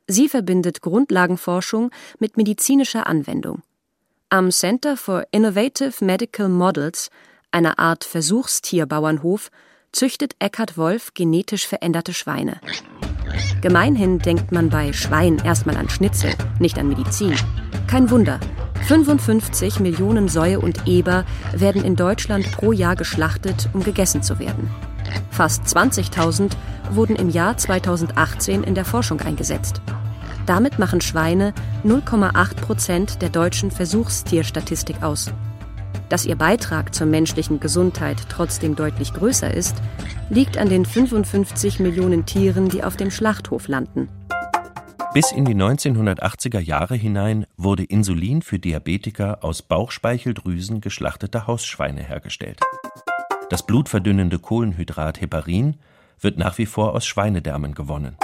Sie 0.06 0.28
verbindet 0.28 0.80
Grundlagenforschung 0.80 1.90
mit 2.18 2.36
medizinischer 2.36 3.06
Anwendung. 3.06 3.62
Am 4.30 4.50
Center 4.50 4.96
for 4.96 5.26
Innovative 5.32 6.02
Medical 6.02 6.48
Models, 6.48 7.10
einer 7.50 7.78
Art 7.78 8.04
Versuchstierbauernhof, 8.04 9.50
züchtet 9.92 10.34
Eckhard 10.38 10.78
Wolf 10.78 11.12
genetisch 11.14 11.66
veränderte 11.66 12.14
Schweine. 12.14 12.60
Gemeinhin 13.60 14.18
denkt 14.18 14.52
man 14.52 14.70
bei 14.70 14.92
Schwein 14.92 15.38
erstmal 15.44 15.76
an 15.76 15.88
Schnitzel, 15.88 16.30
nicht 16.58 16.78
an 16.78 16.88
Medizin. 16.88 17.34
Kein 17.87 18.10
Wunder. 18.10 18.40
55 18.87 19.80
Millionen 19.80 20.28
Säue 20.28 20.58
und 20.58 20.87
Eber 20.87 21.25
werden 21.52 21.84
in 21.84 21.96
Deutschland 21.96 22.50
pro 22.52 22.72
Jahr 22.72 22.96
geschlachtet, 22.96 23.68
um 23.72 23.82
gegessen 23.82 24.22
zu 24.22 24.38
werden. 24.38 24.70
Fast 25.30 25.64
20.000 25.64 26.52
wurden 26.90 27.16
im 27.16 27.28
Jahr 27.28 27.56
2018 27.56 28.64
in 28.64 28.75
der 28.75 28.84
Forschung 28.84 29.20
eingesetzt. 29.20 29.80
Damit 30.46 30.78
machen 30.78 31.00
Schweine 31.00 31.52
0,8 31.84 32.54
Prozent 32.56 33.22
der 33.22 33.28
deutschen 33.28 33.70
Versuchstierstatistik 33.70 35.02
aus. 35.02 35.32
Dass 36.10 36.26
ihr 36.26 36.34
Beitrag 36.34 36.92
zur 36.92 37.06
menschlichen 37.06 37.60
Gesundheit 37.60 38.18
trotzdem 38.28 38.74
deutlich 38.74 39.14
größer 39.14 39.54
ist, 39.54 39.76
liegt 40.28 40.58
an 40.58 40.68
den 40.68 40.84
55 40.84 41.78
Millionen 41.78 42.26
Tieren, 42.26 42.68
die 42.68 42.82
auf 42.82 42.96
dem 42.96 43.12
Schlachthof 43.12 43.68
landen. 43.68 44.08
Bis 45.14 45.30
in 45.30 45.44
die 45.44 45.54
1980er 45.54 46.58
Jahre 46.58 46.96
hinein 46.96 47.46
wurde 47.56 47.84
Insulin 47.84 48.42
für 48.42 48.58
Diabetiker 48.58 49.44
aus 49.44 49.62
Bauchspeicheldrüsen 49.62 50.80
geschlachteter 50.80 51.46
Hausschweine 51.46 52.02
hergestellt. 52.02 52.58
Das 53.48 53.64
blutverdünnende 53.64 54.40
Kohlenhydrat 54.40 55.20
Heparin 55.20 55.76
wird 56.20 56.38
nach 56.38 56.58
wie 56.58 56.66
vor 56.66 56.92
aus 56.94 57.06
Schweinedärmen 57.06 57.72
gewonnen. 57.72 58.16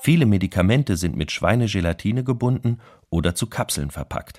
Viele 0.00 0.24
Medikamente 0.24 0.96
sind 0.96 1.16
mit 1.16 1.32
Schweinegelatine 1.32 2.22
gebunden 2.22 2.78
oder 3.10 3.34
zu 3.34 3.48
Kapseln 3.48 3.90
verpackt. 3.90 4.38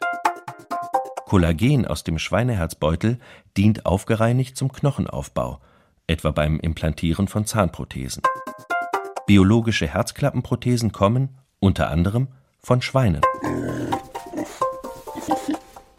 Kollagen 1.31 1.87
aus 1.87 2.03
dem 2.03 2.19
Schweineherzbeutel 2.19 3.17
dient 3.55 3.85
aufgereinigt 3.85 4.57
zum 4.57 4.69
Knochenaufbau, 4.69 5.61
etwa 6.05 6.31
beim 6.31 6.59
Implantieren 6.59 7.29
von 7.29 7.45
Zahnprothesen. 7.45 8.21
Biologische 9.27 9.87
Herzklappenprothesen 9.87 10.91
kommen, 10.91 11.29
unter 11.61 11.89
anderem, 11.89 12.27
von 12.59 12.81
Schweinen. 12.81 13.21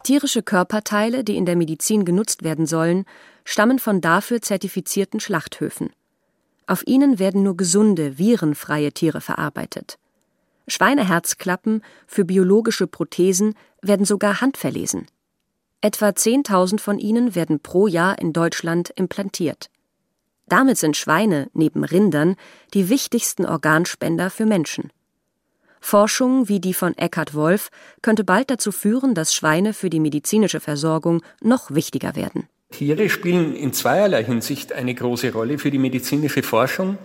Tierische 0.03 0.43
Körperteile, 0.43 1.25
die 1.25 1.39
in 1.39 1.47
der 1.47 1.57
Medizin 1.57 2.05
genutzt 2.05 2.43
werden 2.43 2.67
sollen, 2.67 3.07
stammen 3.47 3.79
von 3.79 4.03
dafür 4.03 4.43
zertifizierten 4.43 5.19
Schlachthöfen. 5.19 5.89
Auf 6.67 6.87
ihnen 6.87 7.19
werden 7.19 7.43
nur 7.43 7.57
gesunde, 7.57 8.19
virenfreie 8.19 8.93
Tiere 8.93 9.23
verarbeitet. 9.23 9.99
Schweineherzklappen 10.69 11.83
für 12.07 12.27
biologische 12.27 12.87
Prothesen 12.87 13.55
werden 13.81 14.05
sogar 14.05 14.43
handverlesen. 14.43 15.07
Etwa 15.85 16.11
10.000 16.11 16.79
von 16.79 17.01
ihnen 17.01 17.35
werden 17.35 17.59
pro 17.59 17.89
Jahr 17.89 18.17
in 18.21 18.33
Deutschland 18.33 18.91
implantiert. 18.95 19.69
Damit 20.47 20.79
sind 20.79 20.97
Schweine 20.97 21.49
neben 21.55 21.83
Rindern 21.83 22.37
die 22.73 22.89
wichtigsten 22.89 23.45
Organspender 23.45 24.31
für 24.31 24.47
Menschen. 24.47 24.93
Forschung 25.81 26.49
wie 26.49 26.61
die 26.61 26.73
von 26.73 26.97
Eckhard 26.97 27.35
Wolf 27.35 27.71
könnte 28.01 28.23
bald 28.23 28.49
dazu 28.51 28.71
führen, 28.71 29.17
dass 29.17 29.35
Schweine 29.35 29.73
für 29.73 29.91
die 29.91 29.99
medizinische 29.99 30.61
Versorgung 30.61 31.21
noch 31.41 31.73
wichtiger 31.73 32.15
werden. 32.15 32.49
Tiere 32.71 33.09
spielen 33.09 33.57
in 33.57 33.73
zweierlei 33.73 34.23
Hinsicht 34.23 34.73
eine 34.73 34.95
große 34.95 35.33
Rolle 35.33 35.59
für 35.59 35.73
die 35.73 35.79
medizinische 35.79 36.45
Forschung. 36.45 36.97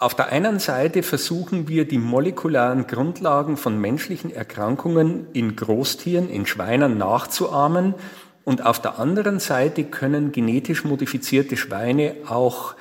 Auf 0.00 0.14
der 0.14 0.28
einen 0.28 0.60
Seite 0.60 1.02
versuchen 1.02 1.66
wir, 1.66 1.84
die 1.84 1.98
molekularen 1.98 2.86
Grundlagen 2.86 3.56
von 3.56 3.80
menschlichen 3.80 4.32
Erkrankungen 4.32 5.26
in 5.32 5.56
Großtieren, 5.56 6.30
in 6.30 6.46
Schweinen 6.46 6.98
nachzuahmen 6.98 7.94
und 8.44 8.64
auf 8.64 8.80
der 8.80 9.00
anderen 9.00 9.40
Seite 9.40 9.82
können 9.82 10.30
genetisch 10.30 10.84
modifizierte 10.84 11.56
Schweine 11.56 12.14
auch 12.28 12.76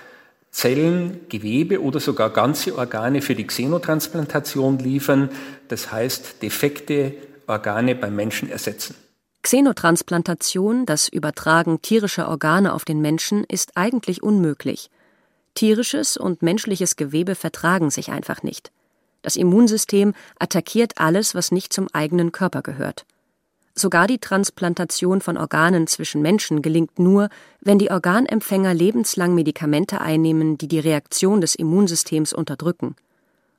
Zellen, 0.51 1.21
Gewebe 1.27 1.81
oder 1.81 1.99
sogar 1.99 2.29
ganze 2.29 2.77
Organe 2.77 3.23
für 3.23 3.33
die 3.33 3.47
Xenotransplantation 3.47 4.77
liefern, 4.77 5.29
das 5.69 5.91
heißt 5.91 6.43
defekte 6.43 7.15
Organe 7.47 7.95
beim 7.95 8.15
Menschen 8.15 8.47
ersetzen. 8.47 8.95
Xenotransplantation, 9.41 10.85
das 10.85 11.07
Übertragen 11.07 11.81
tierischer 11.81 12.29
Organe 12.29 12.73
auf 12.73 12.85
den 12.85 13.01
Menschen, 13.01 13.43
ist 13.43 13.71
eigentlich 13.75 14.21
unmöglich. 14.21 14.91
Tierisches 15.57 16.17
und 16.17 16.43
menschliches 16.43 16.97
Gewebe 16.97 17.33
vertragen 17.33 17.89
sich 17.89 18.11
einfach 18.11 18.43
nicht. 18.43 18.71
Das 19.23 19.35
Immunsystem 19.35 20.13
attackiert 20.37 20.99
alles, 20.99 21.33
was 21.33 21.51
nicht 21.51 21.73
zum 21.73 21.87
eigenen 21.93 22.31
Körper 22.31 22.61
gehört. 22.61 23.07
Sogar 23.73 24.05
die 24.05 24.19
Transplantation 24.19 25.19
von 25.19 25.35
Organen 25.35 25.87
zwischen 25.87 26.21
Menschen 26.21 26.61
gelingt 26.61 26.99
nur, 26.99 27.29
wenn 27.59 27.79
die 27.79 27.89
Organempfänger 27.89 28.75
lebenslang 28.75 29.33
Medikamente 29.33 29.99
einnehmen, 29.99 30.59
die 30.59 30.67
die 30.67 30.77
Reaktion 30.77 31.41
des 31.41 31.55
Immunsystems 31.55 32.33
unterdrücken. 32.33 32.95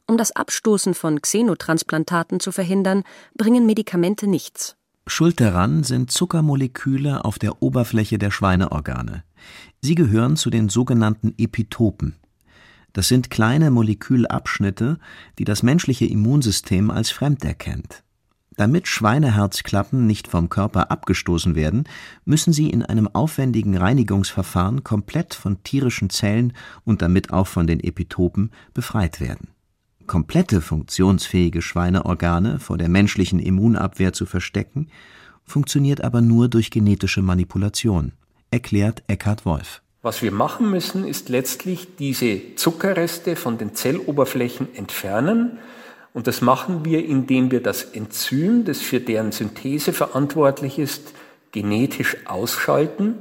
Um 0.07 0.17
das 0.17 0.31
Abstoßen 0.31 0.95
von 0.95 1.21
Xenotransplantaten 1.21 2.39
zu 2.39 2.53
verhindern, 2.53 3.03
bringen 3.37 3.67
Medikamente 3.67 4.29
nichts. 4.29 4.77
Schuld 5.09 5.41
daran 5.41 5.85
sind 5.85 6.13
Zuckermoleküle 6.13 7.25
auf 7.25 7.39
der 7.39 7.63
Oberfläche 7.63 8.19
der 8.19 8.31
Schweineorgane. 8.31 9.25
Sie 9.81 9.95
gehören 9.95 10.37
zu 10.37 10.51
den 10.51 10.69
sogenannten 10.69 11.35
Epitopen. 11.38 12.17
Das 12.93 13.09
sind 13.09 13.31
kleine 13.31 13.71
Molekülabschnitte, 13.71 14.99
die 15.38 15.45
das 15.45 15.62
menschliche 15.62 16.07
Immunsystem 16.07 16.91
als 16.91 17.11
fremd 17.11 17.45
erkennt. 17.45 18.03
Damit 18.57 18.88
Schweineherzklappen 18.88 20.05
nicht 20.05 20.27
vom 20.27 20.49
Körper 20.49 20.91
abgestoßen 20.91 21.55
werden, 21.55 21.85
müssen 22.25 22.53
sie 22.53 22.71
in 22.71 22.83
einem 22.83 23.07
aufwendigen 23.07 23.77
Reinigungsverfahren 23.77 24.83
komplett 24.83 25.35
von 25.35 25.62
tierischen 25.62 26.11
Zellen 26.11 26.55
und 26.85 27.01
damit 27.01 27.33
auch 27.33 27.47
von 27.47 27.69
den 27.69 27.79
Epitopen 27.79 28.51
befreit 28.75 29.21
werden. 29.21 29.51
Komplette 30.09 30.61
funktionsfähige 30.61 31.62
Schweineorgane 31.62 32.59
vor 32.59 32.79
der 32.79 32.88
menschlichen 32.88 33.38
Immunabwehr 33.38 34.12
zu 34.12 34.27
verstecken, 34.27 34.88
funktioniert 35.45 36.03
aber 36.03 36.21
nur 36.21 36.49
durch 36.49 36.73
genetische 36.73 37.23
Manipulation, 37.23 38.12
erklärt 38.51 39.03
Eckhard 39.07 39.45
Wolf. 39.45 39.83
Was 40.03 40.23
wir 40.23 40.33
machen 40.33 40.71
müssen, 40.71 41.07
ist 41.07 41.29
letztlich 41.29 41.97
diese 41.97 42.55
Zuckerreste 42.55 43.37
von 43.37 43.59
den 43.59 43.75
Zelloberflächen 43.75 44.75
entfernen 44.75 45.59
und 46.19 46.27
das 46.27 46.41
machen 46.41 46.85
wir, 46.85 47.05
indem 47.05 47.51
wir 47.51 47.63
das 47.63 47.83
Enzym, 47.83 48.65
das 48.65 48.81
für 48.81 49.01
deren 49.01 49.33
Synthese 49.33 49.93
verantwortlich 49.93 50.79
ist, 50.79 51.13
genetisch 51.53 52.17
ausschalten. 52.27 53.15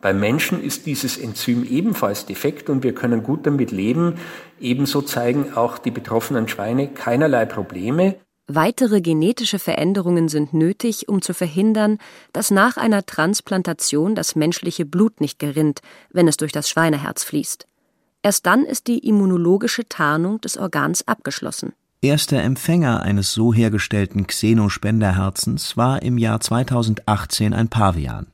Bei 0.00 0.14
Menschen 0.14 0.62
ist 0.62 0.86
dieses 0.86 1.18
Enzym 1.18 1.64
ebenfalls 1.64 2.24
defekt 2.24 2.70
und 2.70 2.82
wir 2.82 2.94
können 2.94 3.22
gut 3.22 3.46
damit 3.46 3.70
leben. 3.70 4.14
Ebenso 4.58 5.02
zeigen 5.02 5.52
auch 5.54 5.78
die 5.78 5.90
betroffenen 5.90 6.48
Schweine 6.48 6.88
keinerlei 6.88 7.44
Probleme. 7.44 8.16
Weitere 8.52 9.00
genetische 9.00 9.60
Veränderungen 9.60 10.28
sind 10.28 10.52
nötig, 10.52 11.08
um 11.08 11.22
zu 11.22 11.34
verhindern, 11.34 11.98
dass 12.32 12.50
nach 12.50 12.76
einer 12.76 13.06
Transplantation 13.06 14.16
das 14.16 14.34
menschliche 14.34 14.84
Blut 14.84 15.20
nicht 15.20 15.38
gerinnt, 15.38 15.82
wenn 16.10 16.26
es 16.26 16.36
durch 16.36 16.50
das 16.50 16.68
Schweineherz 16.68 17.22
fließt. 17.22 17.68
Erst 18.24 18.46
dann 18.46 18.64
ist 18.64 18.88
die 18.88 19.06
immunologische 19.06 19.88
Tarnung 19.88 20.40
des 20.40 20.56
Organs 20.56 21.06
abgeschlossen. 21.06 21.74
Erster 22.02 22.42
Empfänger 22.42 23.02
eines 23.02 23.32
so 23.32 23.54
hergestellten 23.54 24.26
Xenospenderherzens 24.26 25.76
war 25.76 26.02
im 26.02 26.18
Jahr 26.18 26.40
2018 26.40 27.54
ein 27.54 27.68
Pavian. 27.68 28.26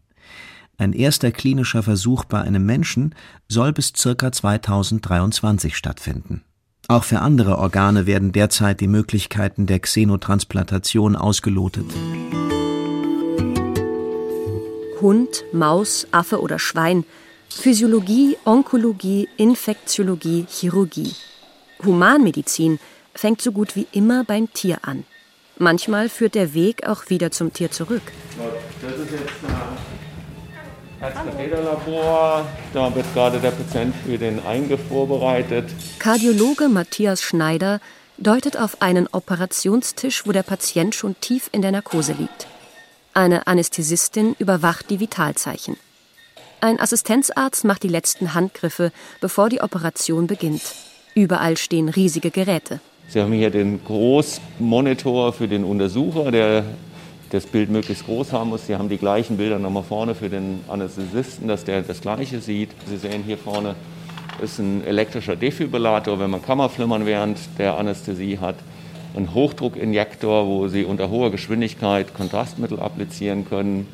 Ein 0.78 0.94
erster 0.94 1.30
klinischer 1.30 1.82
Versuch 1.82 2.24
bei 2.24 2.40
einem 2.40 2.64
Menschen 2.64 3.14
soll 3.48 3.74
bis 3.74 3.92
circa 3.94 4.32
2023 4.32 5.76
stattfinden. 5.76 6.42
Auch 6.88 7.04
für 7.04 7.20
andere 7.20 7.58
Organe 7.58 8.06
werden 8.06 8.32
derzeit 8.32 8.80
die 8.80 8.88
Möglichkeiten 8.88 9.66
der 9.66 9.80
Xenotransplantation 9.80 11.16
ausgelotet. 11.16 11.86
Hund, 15.00 15.44
Maus, 15.52 16.06
Affe 16.10 16.40
oder 16.40 16.58
Schwein. 16.58 17.04
Physiologie, 17.48 18.36
Onkologie, 18.44 19.28
Infektiologie, 19.36 20.46
Chirurgie. 20.48 21.12
Humanmedizin– 21.84 22.78
fängt 23.18 23.42
so 23.42 23.52
gut 23.52 23.76
wie 23.76 23.86
immer 23.92 24.24
beim 24.24 24.52
Tier 24.52 24.78
an. 24.82 25.04
Manchmal 25.58 26.08
führt 26.08 26.34
der 26.34 26.54
Weg 26.54 26.86
auch 26.86 27.08
wieder 27.08 27.30
zum 27.30 27.52
Tier 27.52 27.70
zurück. 27.70 28.02
Das 28.82 28.92
ist 28.92 29.10
jetzt 29.10 29.32
Herzkatheterlabor. 31.00 32.46
Da 32.72 32.94
wird 32.94 33.06
gerade 33.14 33.38
der 33.38 33.50
Patient 33.50 33.94
für 34.04 34.18
den 34.18 34.44
Eingriff 34.44 34.80
vorbereitet. 34.88 35.66
Kardiologe 35.98 36.68
Matthias 36.68 37.22
Schneider 37.22 37.80
deutet 38.18 38.56
auf 38.56 38.80
einen 38.80 39.06
Operationstisch, 39.12 40.26
wo 40.26 40.32
der 40.32 40.42
Patient 40.42 40.94
schon 40.94 41.14
tief 41.20 41.50
in 41.52 41.62
der 41.62 41.72
Narkose 41.72 42.12
liegt. 42.12 42.46
Eine 43.12 43.46
Anästhesistin 43.46 44.34
überwacht 44.38 44.90
die 44.90 45.00
Vitalzeichen. 45.00 45.76
Ein 46.60 46.80
Assistenzarzt 46.80 47.64
macht 47.64 47.82
die 47.82 47.88
letzten 47.88 48.32
Handgriffe, 48.32 48.90
bevor 49.20 49.50
die 49.50 49.60
Operation 49.60 50.26
beginnt. 50.26 50.62
Überall 51.14 51.56
stehen 51.56 51.88
riesige 51.88 52.30
Geräte. 52.30 52.80
Sie 53.08 53.20
haben 53.20 53.32
hier 53.32 53.50
den 53.50 53.84
Großmonitor 53.84 55.32
für 55.32 55.46
den 55.46 55.64
Untersucher, 55.64 56.30
der 56.30 56.64
das 57.36 57.46
Bild 57.46 57.70
möglichst 57.70 58.06
groß 58.06 58.32
haben 58.32 58.50
muss. 58.50 58.66
Sie 58.66 58.74
haben 58.74 58.88
die 58.88 58.98
gleichen 58.98 59.36
Bilder 59.36 59.58
nochmal 59.58 59.82
vorne 59.82 60.14
für 60.14 60.28
den 60.28 60.60
Anästhesisten, 60.68 61.48
dass 61.48 61.64
der 61.64 61.82
das 61.82 62.00
Gleiche 62.00 62.40
sieht. 62.40 62.70
Sie 62.86 62.96
sehen 62.96 63.22
hier 63.24 63.38
vorne 63.38 63.74
ist 64.40 64.58
ein 64.58 64.84
elektrischer 64.84 65.36
Defibrillator, 65.36 66.18
wenn 66.18 66.30
man 66.30 66.42
Kammerflimmern 66.42 67.06
während 67.06 67.38
der 67.58 67.78
Anästhesie 67.78 68.38
hat. 68.38 68.56
Ein 69.14 69.32
Hochdruckinjektor, 69.32 70.46
wo 70.46 70.68
Sie 70.68 70.84
unter 70.84 71.10
hoher 71.10 71.30
Geschwindigkeit 71.30 72.12
Kontrastmittel 72.12 72.80
applizieren 72.80 73.46
können. 73.48 73.86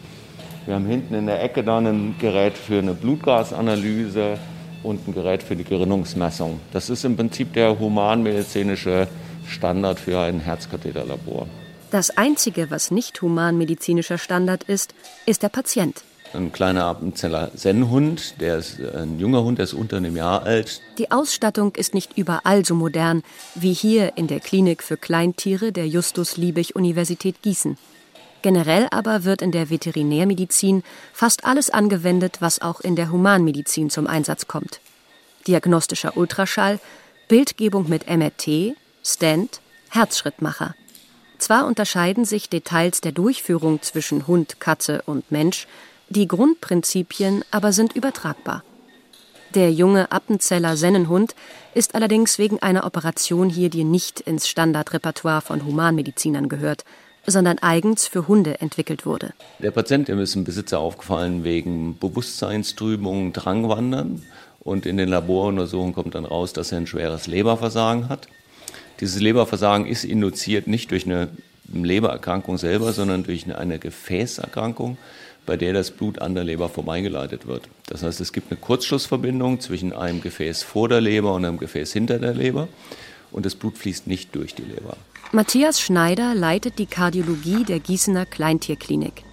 Wir 0.66 0.74
haben 0.74 0.86
hinten 0.86 1.14
in 1.14 1.26
der 1.26 1.42
Ecke 1.42 1.62
dann 1.62 1.86
ein 1.86 2.14
Gerät 2.18 2.56
für 2.58 2.78
eine 2.78 2.94
Blutgasanalyse 2.94 4.38
und 4.82 5.06
ein 5.06 5.14
Gerät 5.14 5.42
für 5.42 5.54
die 5.54 5.64
Gerinnungsmessung. 5.64 6.58
Das 6.72 6.90
ist 6.90 7.04
im 7.04 7.16
Prinzip 7.16 7.52
der 7.52 7.78
humanmedizinische 7.78 9.06
Standard 9.46 10.00
für 10.00 10.18
ein 10.18 10.40
Herzkatheterlabor. 10.40 11.46
Das 11.92 12.08
Einzige, 12.08 12.70
was 12.70 12.90
nicht 12.90 13.20
humanmedizinischer 13.20 14.16
Standard 14.16 14.64
ist, 14.64 14.94
ist 15.26 15.42
der 15.42 15.50
Patient. 15.50 16.02
Ein 16.32 16.50
kleiner 16.50 16.84
Appenzeller 16.86 17.50
Sennhund, 17.54 18.40
der 18.40 18.56
ist 18.56 18.80
ein 18.80 19.20
junger 19.20 19.44
Hund, 19.44 19.58
der 19.58 19.64
ist 19.64 19.74
unter 19.74 19.98
einem 19.98 20.16
Jahr 20.16 20.42
alt. 20.42 20.80
Die 20.96 21.10
Ausstattung 21.10 21.74
ist 21.74 21.92
nicht 21.92 22.16
überall 22.16 22.64
so 22.64 22.74
modern 22.74 23.22
wie 23.54 23.74
hier 23.74 24.16
in 24.16 24.26
der 24.26 24.40
Klinik 24.40 24.82
für 24.82 24.96
Kleintiere 24.96 25.70
der 25.70 25.86
Justus-Liebig-Universität 25.86 27.42
Gießen. 27.42 27.76
Generell 28.40 28.88
aber 28.90 29.24
wird 29.24 29.42
in 29.42 29.52
der 29.52 29.68
Veterinärmedizin 29.68 30.84
fast 31.12 31.44
alles 31.44 31.68
angewendet, 31.68 32.38
was 32.40 32.62
auch 32.62 32.80
in 32.80 32.96
der 32.96 33.12
Humanmedizin 33.12 33.90
zum 33.90 34.06
Einsatz 34.06 34.46
kommt. 34.46 34.80
Diagnostischer 35.46 36.16
Ultraschall, 36.16 36.80
Bildgebung 37.28 37.90
mit 37.90 38.08
MRT, 38.08 38.74
Stent, 39.04 39.60
Herzschrittmacher. 39.90 40.74
Zwar 41.42 41.66
unterscheiden 41.66 42.24
sich 42.24 42.48
Details 42.48 43.00
der 43.00 43.10
Durchführung 43.10 43.82
zwischen 43.82 44.28
Hund, 44.28 44.60
Katze 44.60 45.02
und 45.06 45.32
Mensch, 45.32 45.66
die 46.08 46.28
Grundprinzipien 46.28 47.44
aber 47.50 47.72
sind 47.72 47.96
übertragbar. 47.96 48.62
Der 49.56 49.72
junge 49.72 50.12
Appenzeller 50.12 50.76
Sennenhund 50.76 51.34
ist 51.74 51.96
allerdings 51.96 52.38
wegen 52.38 52.62
einer 52.62 52.86
Operation 52.86 53.48
hier, 53.50 53.70
die 53.70 53.82
nicht 53.82 54.20
ins 54.20 54.46
Standardrepertoire 54.46 55.40
von 55.40 55.66
Humanmedizinern 55.66 56.48
gehört, 56.48 56.84
sondern 57.26 57.58
eigens 57.58 58.06
für 58.06 58.28
Hunde 58.28 58.60
entwickelt 58.60 59.04
wurde. 59.04 59.32
Der 59.58 59.72
Patient 59.72 60.08
ist 60.08 60.36
dem 60.36 60.44
Besitzer 60.44 60.78
aufgefallen 60.78 61.42
wegen 61.42 61.98
Bewusstseinstrübungen, 61.98 63.32
Drangwandern. 63.32 64.22
Und 64.60 64.86
in 64.86 64.96
den 64.96 65.08
Laboruntersuchungen 65.08 65.92
kommt 65.92 66.14
dann 66.14 66.24
raus, 66.24 66.52
dass 66.52 66.70
er 66.70 66.78
ein 66.78 66.86
schweres 66.86 67.26
Leberversagen 67.26 68.08
hat. 68.08 68.28
Dieses 69.00 69.20
Leberversagen 69.20 69.86
ist 69.86 70.04
induziert 70.04 70.66
nicht 70.66 70.90
durch 70.90 71.06
eine 71.06 71.28
Lebererkrankung 71.72 72.58
selber, 72.58 72.92
sondern 72.92 73.24
durch 73.24 73.52
eine 73.54 73.78
Gefäßerkrankung, 73.78 74.98
bei 75.46 75.56
der 75.56 75.72
das 75.72 75.90
Blut 75.90 76.20
an 76.20 76.34
der 76.34 76.44
Leber 76.44 76.68
vorbeigeleitet 76.68 77.46
wird. 77.46 77.68
Das 77.86 78.02
heißt, 78.02 78.20
es 78.20 78.32
gibt 78.32 78.50
eine 78.50 78.60
Kurzschlussverbindung 78.60 79.60
zwischen 79.60 79.92
einem 79.92 80.20
Gefäß 80.20 80.62
vor 80.62 80.88
der 80.88 81.00
Leber 81.00 81.34
und 81.34 81.44
einem 81.44 81.58
Gefäß 81.58 81.92
hinter 81.92 82.18
der 82.18 82.34
Leber 82.34 82.68
und 83.32 83.46
das 83.46 83.54
Blut 83.54 83.78
fließt 83.78 84.06
nicht 84.06 84.34
durch 84.36 84.54
die 84.54 84.62
Leber. 84.62 84.96
Matthias 85.32 85.80
Schneider 85.80 86.34
leitet 86.34 86.78
die 86.78 86.86
Kardiologie 86.86 87.64
der 87.64 87.80
Gießener 87.80 88.26
Kleintierklinik. 88.26 89.24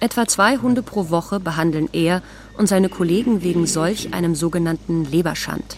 Etwa 0.00 0.28
zwei 0.28 0.58
Hunde 0.58 0.82
pro 0.82 1.10
Woche 1.10 1.40
behandeln 1.40 1.88
er 1.92 2.22
und 2.56 2.68
seine 2.68 2.88
Kollegen 2.88 3.42
wegen 3.42 3.66
solch 3.66 4.14
einem 4.14 4.34
sogenannten 4.34 5.04
Leberschand. 5.06 5.76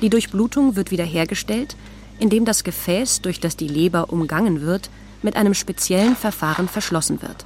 Die 0.00 0.08
Durchblutung 0.08 0.74
wird 0.76 0.90
wiederhergestellt, 0.90 1.76
indem 2.22 2.44
das 2.44 2.62
Gefäß, 2.62 3.20
durch 3.20 3.40
das 3.40 3.56
die 3.56 3.66
Leber 3.66 4.12
umgangen 4.12 4.60
wird, 4.60 4.90
mit 5.22 5.34
einem 5.34 5.54
speziellen 5.54 6.14
Verfahren 6.14 6.68
verschlossen 6.68 7.20
wird. 7.20 7.44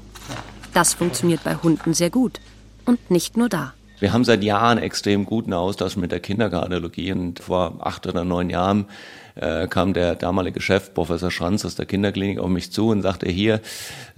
Das 0.74 0.92
funktioniert 0.92 1.42
bei 1.42 1.54
Hunden 1.54 1.94
sehr 1.94 2.10
gut. 2.10 2.40
Und 2.84 3.10
nicht 3.10 3.38
nur 3.38 3.48
da. 3.48 3.72
Wir 3.98 4.12
haben 4.12 4.24
seit 4.24 4.44
Jahren 4.44 4.76
extrem 4.76 5.24
guten 5.24 5.54
Austausch 5.54 5.96
mit 5.96 6.12
der 6.12 6.20
Kinderkardiologie 6.20 7.12
und 7.12 7.40
vor 7.40 7.78
acht 7.80 8.06
oder 8.06 8.24
neun 8.26 8.50
Jahren 8.50 8.84
äh, 9.34 9.66
kam 9.66 9.94
der 9.94 10.14
damalige 10.14 10.60
Chef, 10.60 10.92
Professor 10.92 11.30
Schranz 11.30 11.64
aus 11.64 11.76
der 11.76 11.86
Kinderklinik, 11.86 12.38
auf 12.38 12.50
mich 12.50 12.70
zu 12.70 12.88
und 12.88 13.00
sagte, 13.00 13.30
hier, 13.30 13.62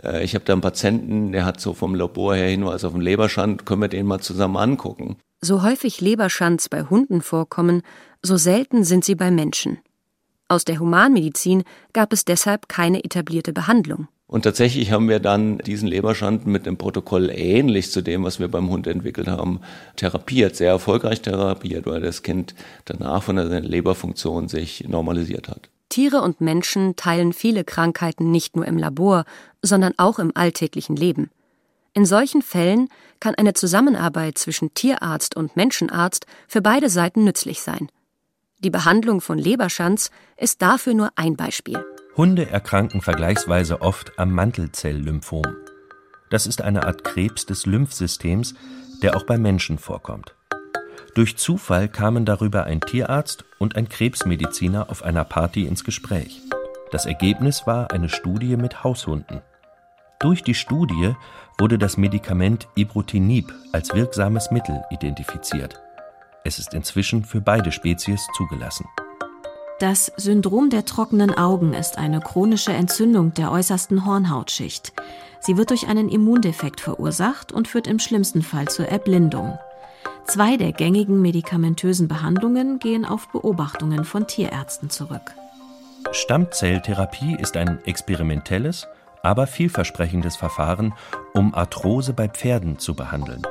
äh, 0.02 0.24
ich 0.24 0.34
habe 0.34 0.44
da 0.44 0.54
einen 0.54 0.62
Patienten, 0.62 1.30
der 1.30 1.44
hat 1.44 1.60
so 1.60 1.74
vom 1.74 1.94
Labor 1.94 2.34
her 2.34 2.48
Hinweis 2.48 2.84
auf 2.84 2.94
einen 2.94 3.02
Leberschand, 3.02 3.64
können 3.64 3.82
wir 3.82 3.88
den 3.88 4.06
mal 4.06 4.18
zusammen 4.18 4.56
angucken. 4.56 5.16
So 5.40 5.62
häufig 5.62 6.00
Leberschands 6.00 6.68
bei 6.68 6.82
Hunden 6.82 7.22
vorkommen, 7.22 7.82
so 8.20 8.36
selten 8.36 8.82
sind 8.82 9.04
sie 9.04 9.14
bei 9.14 9.30
Menschen. 9.30 9.78
Aus 10.48 10.64
der 10.64 10.78
Humanmedizin 10.78 11.64
gab 11.92 12.12
es 12.12 12.24
deshalb 12.24 12.68
keine 12.68 13.04
etablierte 13.04 13.52
Behandlung. 13.52 14.08
Und 14.26 14.42
tatsächlich 14.42 14.92
haben 14.92 15.08
wir 15.08 15.20
dann 15.20 15.58
diesen 15.58 15.88
Leberschand 15.88 16.46
mit 16.46 16.66
einem 16.66 16.76
Protokoll 16.76 17.30
ähnlich 17.30 17.90
zu 17.90 18.02
dem, 18.02 18.24
was 18.24 18.40
wir 18.40 18.48
beim 18.48 18.68
Hund 18.68 18.86
entwickelt 18.86 19.26
haben, 19.26 19.60
therapiert, 19.96 20.56
sehr 20.56 20.70
erfolgreich 20.70 21.22
therapiert, 21.22 21.86
weil 21.86 22.02
das 22.02 22.22
Kind 22.22 22.54
danach 22.84 23.22
von 23.22 23.36
der 23.36 23.60
Leberfunktion 23.60 24.48
sich 24.48 24.86
normalisiert 24.86 25.48
hat. 25.48 25.70
Tiere 25.88 26.20
und 26.20 26.42
Menschen 26.42 26.96
teilen 26.96 27.32
viele 27.32 27.64
Krankheiten 27.64 28.30
nicht 28.30 28.54
nur 28.54 28.66
im 28.66 28.76
Labor, 28.76 29.24
sondern 29.62 29.94
auch 29.96 30.18
im 30.18 30.32
alltäglichen 30.34 30.96
Leben. 30.96 31.30
In 31.94 32.04
solchen 32.04 32.42
Fällen 32.42 32.90
kann 33.20 33.34
eine 33.34 33.54
Zusammenarbeit 33.54 34.36
zwischen 34.36 34.74
Tierarzt 34.74 35.36
und 35.36 35.56
Menschenarzt 35.56 36.26
für 36.46 36.60
beide 36.60 36.90
Seiten 36.90 37.24
nützlich 37.24 37.62
sein. 37.62 37.88
Die 38.60 38.70
Behandlung 38.70 39.20
von 39.20 39.38
Leberschanz 39.38 40.10
ist 40.36 40.62
dafür 40.62 40.92
nur 40.92 41.10
ein 41.14 41.36
Beispiel. 41.36 41.78
Hunde 42.16 42.50
erkranken 42.50 43.00
vergleichsweise 43.00 43.80
oft 43.82 44.18
am 44.18 44.32
Mantelzell-Lymphom. 44.32 45.46
Das 46.30 46.48
ist 46.48 46.60
eine 46.60 46.84
Art 46.84 47.04
Krebs 47.04 47.46
des 47.46 47.66
Lymphsystems, 47.66 48.54
der 49.00 49.16
auch 49.16 49.22
bei 49.22 49.38
Menschen 49.38 49.78
vorkommt. 49.78 50.34
Durch 51.14 51.36
Zufall 51.36 51.88
kamen 51.88 52.24
darüber 52.24 52.64
ein 52.64 52.80
Tierarzt 52.80 53.44
und 53.58 53.76
ein 53.76 53.88
Krebsmediziner 53.88 54.90
auf 54.90 55.04
einer 55.04 55.24
Party 55.24 55.64
ins 55.64 55.84
Gespräch. 55.84 56.42
Das 56.90 57.06
Ergebnis 57.06 57.64
war 57.64 57.92
eine 57.92 58.08
Studie 58.08 58.56
mit 58.56 58.82
Haushunden. 58.82 59.40
Durch 60.18 60.42
die 60.42 60.54
Studie 60.54 61.14
wurde 61.58 61.78
das 61.78 61.96
Medikament 61.96 62.66
Ibrutinib 62.74 63.54
als 63.70 63.94
wirksames 63.94 64.50
Mittel 64.50 64.82
identifiziert. 64.90 65.80
Es 66.44 66.58
ist 66.58 66.74
inzwischen 66.74 67.24
für 67.24 67.40
beide 67.40 67.72
Spezies 67.72 68.26
zugelassen. 68.36 68.86
Das 69.78 70.12
Syndrom 70.16 70.70
der 70.70 70.84
trockenen 70.84 71.36
Augen 71.36 71.72
ist 71.72 71.98
eine 71.98 72.20
chronische 72.20 72.72
Entzündung 72.72 73.34
der 73.34 73.52
äußersten 73.52 74.04
Hornhautschicht. 74.04 74.92
Sie 75.40 75.56
wird 75.56 75.70
durch 75.70 75.86
einen 75.86 76.08
Immundefekt 76.08 76.80
verursacht 76.80 77.52
und 77.52 77.68
führt 77.68 77.86
im 77.86 78.00
schlimmsten 78.00 78.42
Fall 78.42 78.66
zur 78.68 78.86
Erblindung. 78.86 79.58
Zwei 80.26 80.56
der 80.56 80.72
gängigen 80.72 81.22
medikamentösen 81.22 82.08
Behandlungen 82.08 82.80
gehen 82.80 83.04
auf 83.04 83.28
Beobachtungen 83.28 84.04
von 84.04 84.26
Tierärzten 84.26 84.90
zurück. 84.90 85.32
Stammzelltherapie 86.10 87.36
ist 87.36 87.56
ein 87.56 87.78
experimentelles, 87.84 88.86
aber 89.22 89.46
vielversprechendes 89.46 90.36
Verfahren, 90.36 90.92
um 91.34 91.54
Arthrose 91.54 92.12
bei 92.12 92.28
Pferden 92.28 92.78
zu 92.78 92.94
behandeln. 92.94 93.42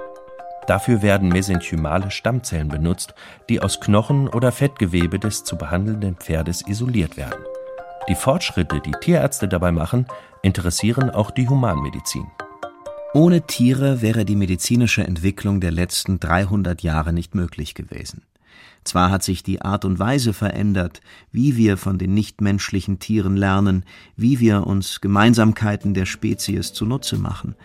Dafür 0.67 1.01
werden 1.01 1.29
mesenchymale 1.29 2.11
Stammzellen 2.11 2.67
benutzt, 2.67 3.15
die 3.47 3.61
aus 3.61 3.79
Knochen 3.79 4.27
oder 4.27 4.51
Fettgewebe 4.51 5.17
des 5.17 5.45
zu 5.45 5.57
behandelnden 5.57 6.17
Pferdes 6.17 6.61
isoliert 6.67 7.15
werden. 7.15 7.39
Die 8.09 8.15
Fortschritte, 8.15 8.81
die 8.81 8.91
Tierärzte 9.01 9.47
dabei 9.47 9.71
machen, 9.71 10.05
interessieren 10.41 11.09
auch 11.09 11.31
die 11.31 11.47
Humanmedizin. 11.47 12.27
Ohne 13.13 13.47
Tiere 13.47 14.01
wäre 14.01 14.25
die 14.25 14.35
medizinische 14.35 15.05
Entwicklung 15.05 15.61
der 15.61 15.71
letzten 15.71 16.19
300 16.19 16.81
Jahre 16.83 17.13
nicht 17.13 17.33
möglich 17.33 17.73
gewesen. 17.73 18.23
Zwar 18.83 19.09
hat 19.09 19.23
sich 19.23 19.43
die 19.43 19.61
Art 19.61 19.85
und 19.85 19.99
Weise 19.99 20.33
verändert, 20.33 21.01
wie 21.31 21.55
wir 21.55 21.77
von 21.77 21.97
den 21.97 22.13
nichtmenschlichen 22.13 22.99
Tieren 22.99 23.35
lernen, 23.37 23.85
wie 24.15 24.39
wir 24.39 24.67
uns 24.67 25.01
Gemeinsamkeiten 25.01 25.93
der 25.93 26.05
Spezies 26.05 26.73
zunutze 26.73 27.17
machen, 27.17 27.55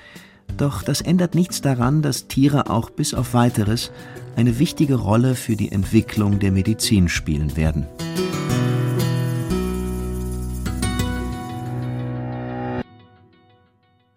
doch 0.57 0.83
das 0.83 1.01
ändert 1.01 1.35
nichts 1.35 1.61
daran, 1.61 2.03
dass 2.03 2.29
Tiere 2.29 2.71
auch 2.71 2.91
bis 2.91 3.15
auf 3.15 3.35
weiteres 3.35 3.91
eine 4.37 4.59
wichtige 4.59 4.95
Rolle 4.97 5.35
für 5.35 5.57
die 5.57 5.73
Entwicklung 5.73 6.39
der 6.39 6.53
Medizin 6.53 7.09
spielen 7.09 7.57
werden. 7.57 7.87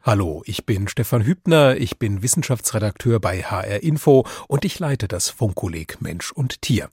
Hallo, 0.06 0.44
ich 0.46 0.68
bin 0.68 0.88
Stefan 0.88 1.26
Hübner, 1.26 1.78
ich 1.78 1.98
bin 1.98 2.22
Wissenschaftsredakteur 2.22 3.20
bei 3.20 3.42
HR 3.42 3.82
Info 3.82 4.24
und 4.48 4.64
ich 4.64 4.78
leite 4.78 5.08
das 5.08 5.30
Funkkolleg 5.30 6.00
Mensch 6.00 6.32
und 6.32 6.62
Tier. 6.62 6.90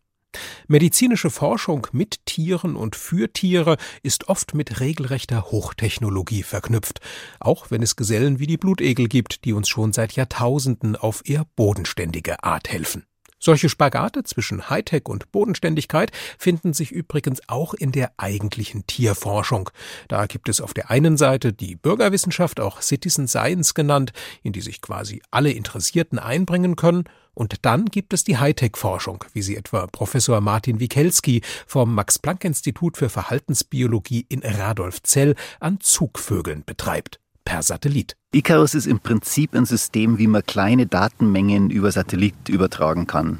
Medizinische 0.69 1.31
Forschung 1.31 1.87
mit 1.93 2.25
Tieren 2.27 2.77
und 2.77 2.97
für 2.97 3.33
Tiere 3.33 3.77
ist 4.03 4.29
oft 4.29 4.55
mit 4.55 4.81
regelrechter 4.81 5.51
Hochtechnologie 5.51 6.43
verknüpft, 6.43 7.01
auch 7.41 7.71
wenn 7.71 7.83
es 7.83 7.97
Gesellen 7.97 8.39
wie 8.39 8.47
die 8.47 8.57
Blutegel 8.57 9.09
gibt, 9.09 9.45
die 9.45 9.53
uns 9.53 9.69
schon 9.69 9.93
seit 9.93 10.13
Jahrtausenden 10.13 10.97
auf 10.97 11.23
eher 11.25 11.47
bodenständige 11.57 12.43
Art 12.43 12.71
helfen. 12.71 13.05
Solche 13.45 13.69
Spagate 13.69 14.23
zwischen 14.23 14.71
Hightech 14.71 15.09
und 15.09 15.33
Bodenständigkeit 15.33 16.13
finden 16.39 16.73
sich 16.75 16.93
übrigens 16.93 17.41
auch 17.49 17.75
in 17.75 17.91
der 17.91 18.13
eigentlichen 18.17 18.87
Tierforschung. 18.87 19.69
Da 20.07 20.27
gibt 20.27 20.49
es 20.49 20.61
auf 20.61 20.75
der 20.75 20.91
einen 20.91 21.17
Seite 21.17 21.53
die 21.53 21.75
Bürgerwissenschaft, 21.75 22.61
auch 22.61 22.81
Citizen 22.81 23.27
Science 23.27 23.75
genannt, 23.75 24.13
in 24.45 24.53
die 24.53 24.61
sich 24.61 24.81
quasi 24.81 25.23
alle 25.33 25.51
Interessierten 25.51 26.21
einbringen 26.21 26.77
können, 26.77 27.03
und 27.35 27.65
dann 27.65 27.87
gibt 27.87 28.13
es 28.13 28.25
die 28.25 28.37
Hightech-Forschung, 28.37 29.25
wie 29.33 29.43
sie 29.43 29.57
etwa 29.57 29.87
Professor 29.87 30.41
Martin 30.41 30.79
Wikelski 30.81 31.41
vom 31.67 31.95
Max-Planck-Institut 31.95 32.97
für 32.99 33.09
Verhaltensbiologie 33.09 34.27
in 34.29 34.43
Radolfzell 34.43 35.35
an 35.59 35.81
Zugvögeln 35.81 36.63
betreibt 36.65 37.22
per 37.45 37.63
Satellit. 37.63 38.17
Icarus 38.33 38.75
ist 38.75 38.87
im 38.87 39.01
Prinzip 39.01 39.55
ein 39.55 39.67
System, 39.67 40.19
wie 40.19 40.27
man 40.27 40.45
kleine 40.45 40.87
Datenmengen 40.87 41.71
über 41.71 41.93
Satellit 41.93 42.49
übertragen 42.49 43.07
kann. 43.07 43.39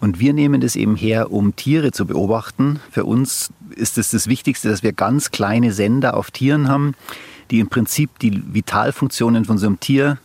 Und 0.00 0.20
wir 0.20 0.32
nehmen 0.32 0.60
das 0.60 0.76
eben 0.76 0.96
her, 0.96 1.32
um 1.32 1.56
Tiere 1.56 1.92
zu 1.92 2.06
beobachten. 2.06 2.80
Für 2.90 3.04
uns 3.04 3.52
ist 3.74 3.98
es 3.98 4.10
das 4.10 4.26
Wichtigste, 4.26 4.68
dass 4.68 4.82
wir 4.82 4.92
ganz 4.92 5.30
kleine 5.30 5.72
Sender 5.72 6.16
auf 6.16 6.30
Tieren 6.30 6.68
haben, 6.68 6.94
die 7.50 7.60
im 7.60 7.68
Prinzip 7.68 8.18
die 8.18 8.42
Vitalfunktionen 8.52 9.44
von 9.44 9.58
so 9.58 9.66
einem 9.66 9.80
Tier 9.80 10.18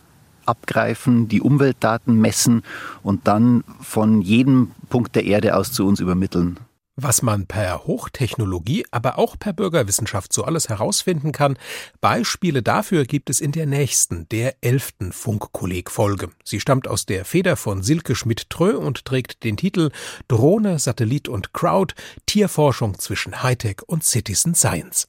abgreifen, 0.46 1.28
die 1.28 1.40
Umweltdaten 1.40 2.20
messen 2.20 2.62
und 3.02 3.26
dann 3.28 3.62
von 3.80 4.20
jedem 4.20 4.72
Punkt 4.88 5.14
der 5.14 5.24
Erde 5.24 5.56
aus 5.56 5.72
zu 5.72 5.86
uns 5.86 6.00
übermitteln. 6.00 6.58
Was 7.02 7.22
man 7.22 7.46
per 7.46 7.86
Hochtechnologie, 7.86 8.84
aber 8.90 9.18
auch 9.18 9.38
per 9.38 9.54
Bürgerwissenschaft 9.54 10.34
so 10.34 10.44
alles 10.44 10.68
herausfinden 10.68 11.32
kann, 11.32 11.56
Beispiele 12.02 12.62
dafür 12.62 13.06
gibt 13.06 13.30
es 13.30 13.40
in 13.40 13.52
der 13.52 13.64
nächsten, 13.64 14.28
der 14.28 14.56
elften 14.60 15.10
Funkkolleg-Folge. 15.12 16.28
Sie 16.44 16.60
stammt 16.60 16.86
aus 16.86 17.06
der 17.06 17.24
Feder 17.24 17.56
von 17.56 17.82
Silke 17.82 18.14
Schmidt-Trö 18.14 18.76
und 18.76 19.06
trägt 19.06 19.44
den 19.44 19.56
Titel 19.56 19.92
Drohne, 20.28 20.78
Satellit 20.78 21.26
und 21.26 21.54
Crowd, 21.54 21.94
Tierforschung 22.26 22.98
zwischen 22.98 23.42
Hightech 23.42 23.78
und 23.86 24.04
Citizen 24.04 24.54
Science. 24.54 25.08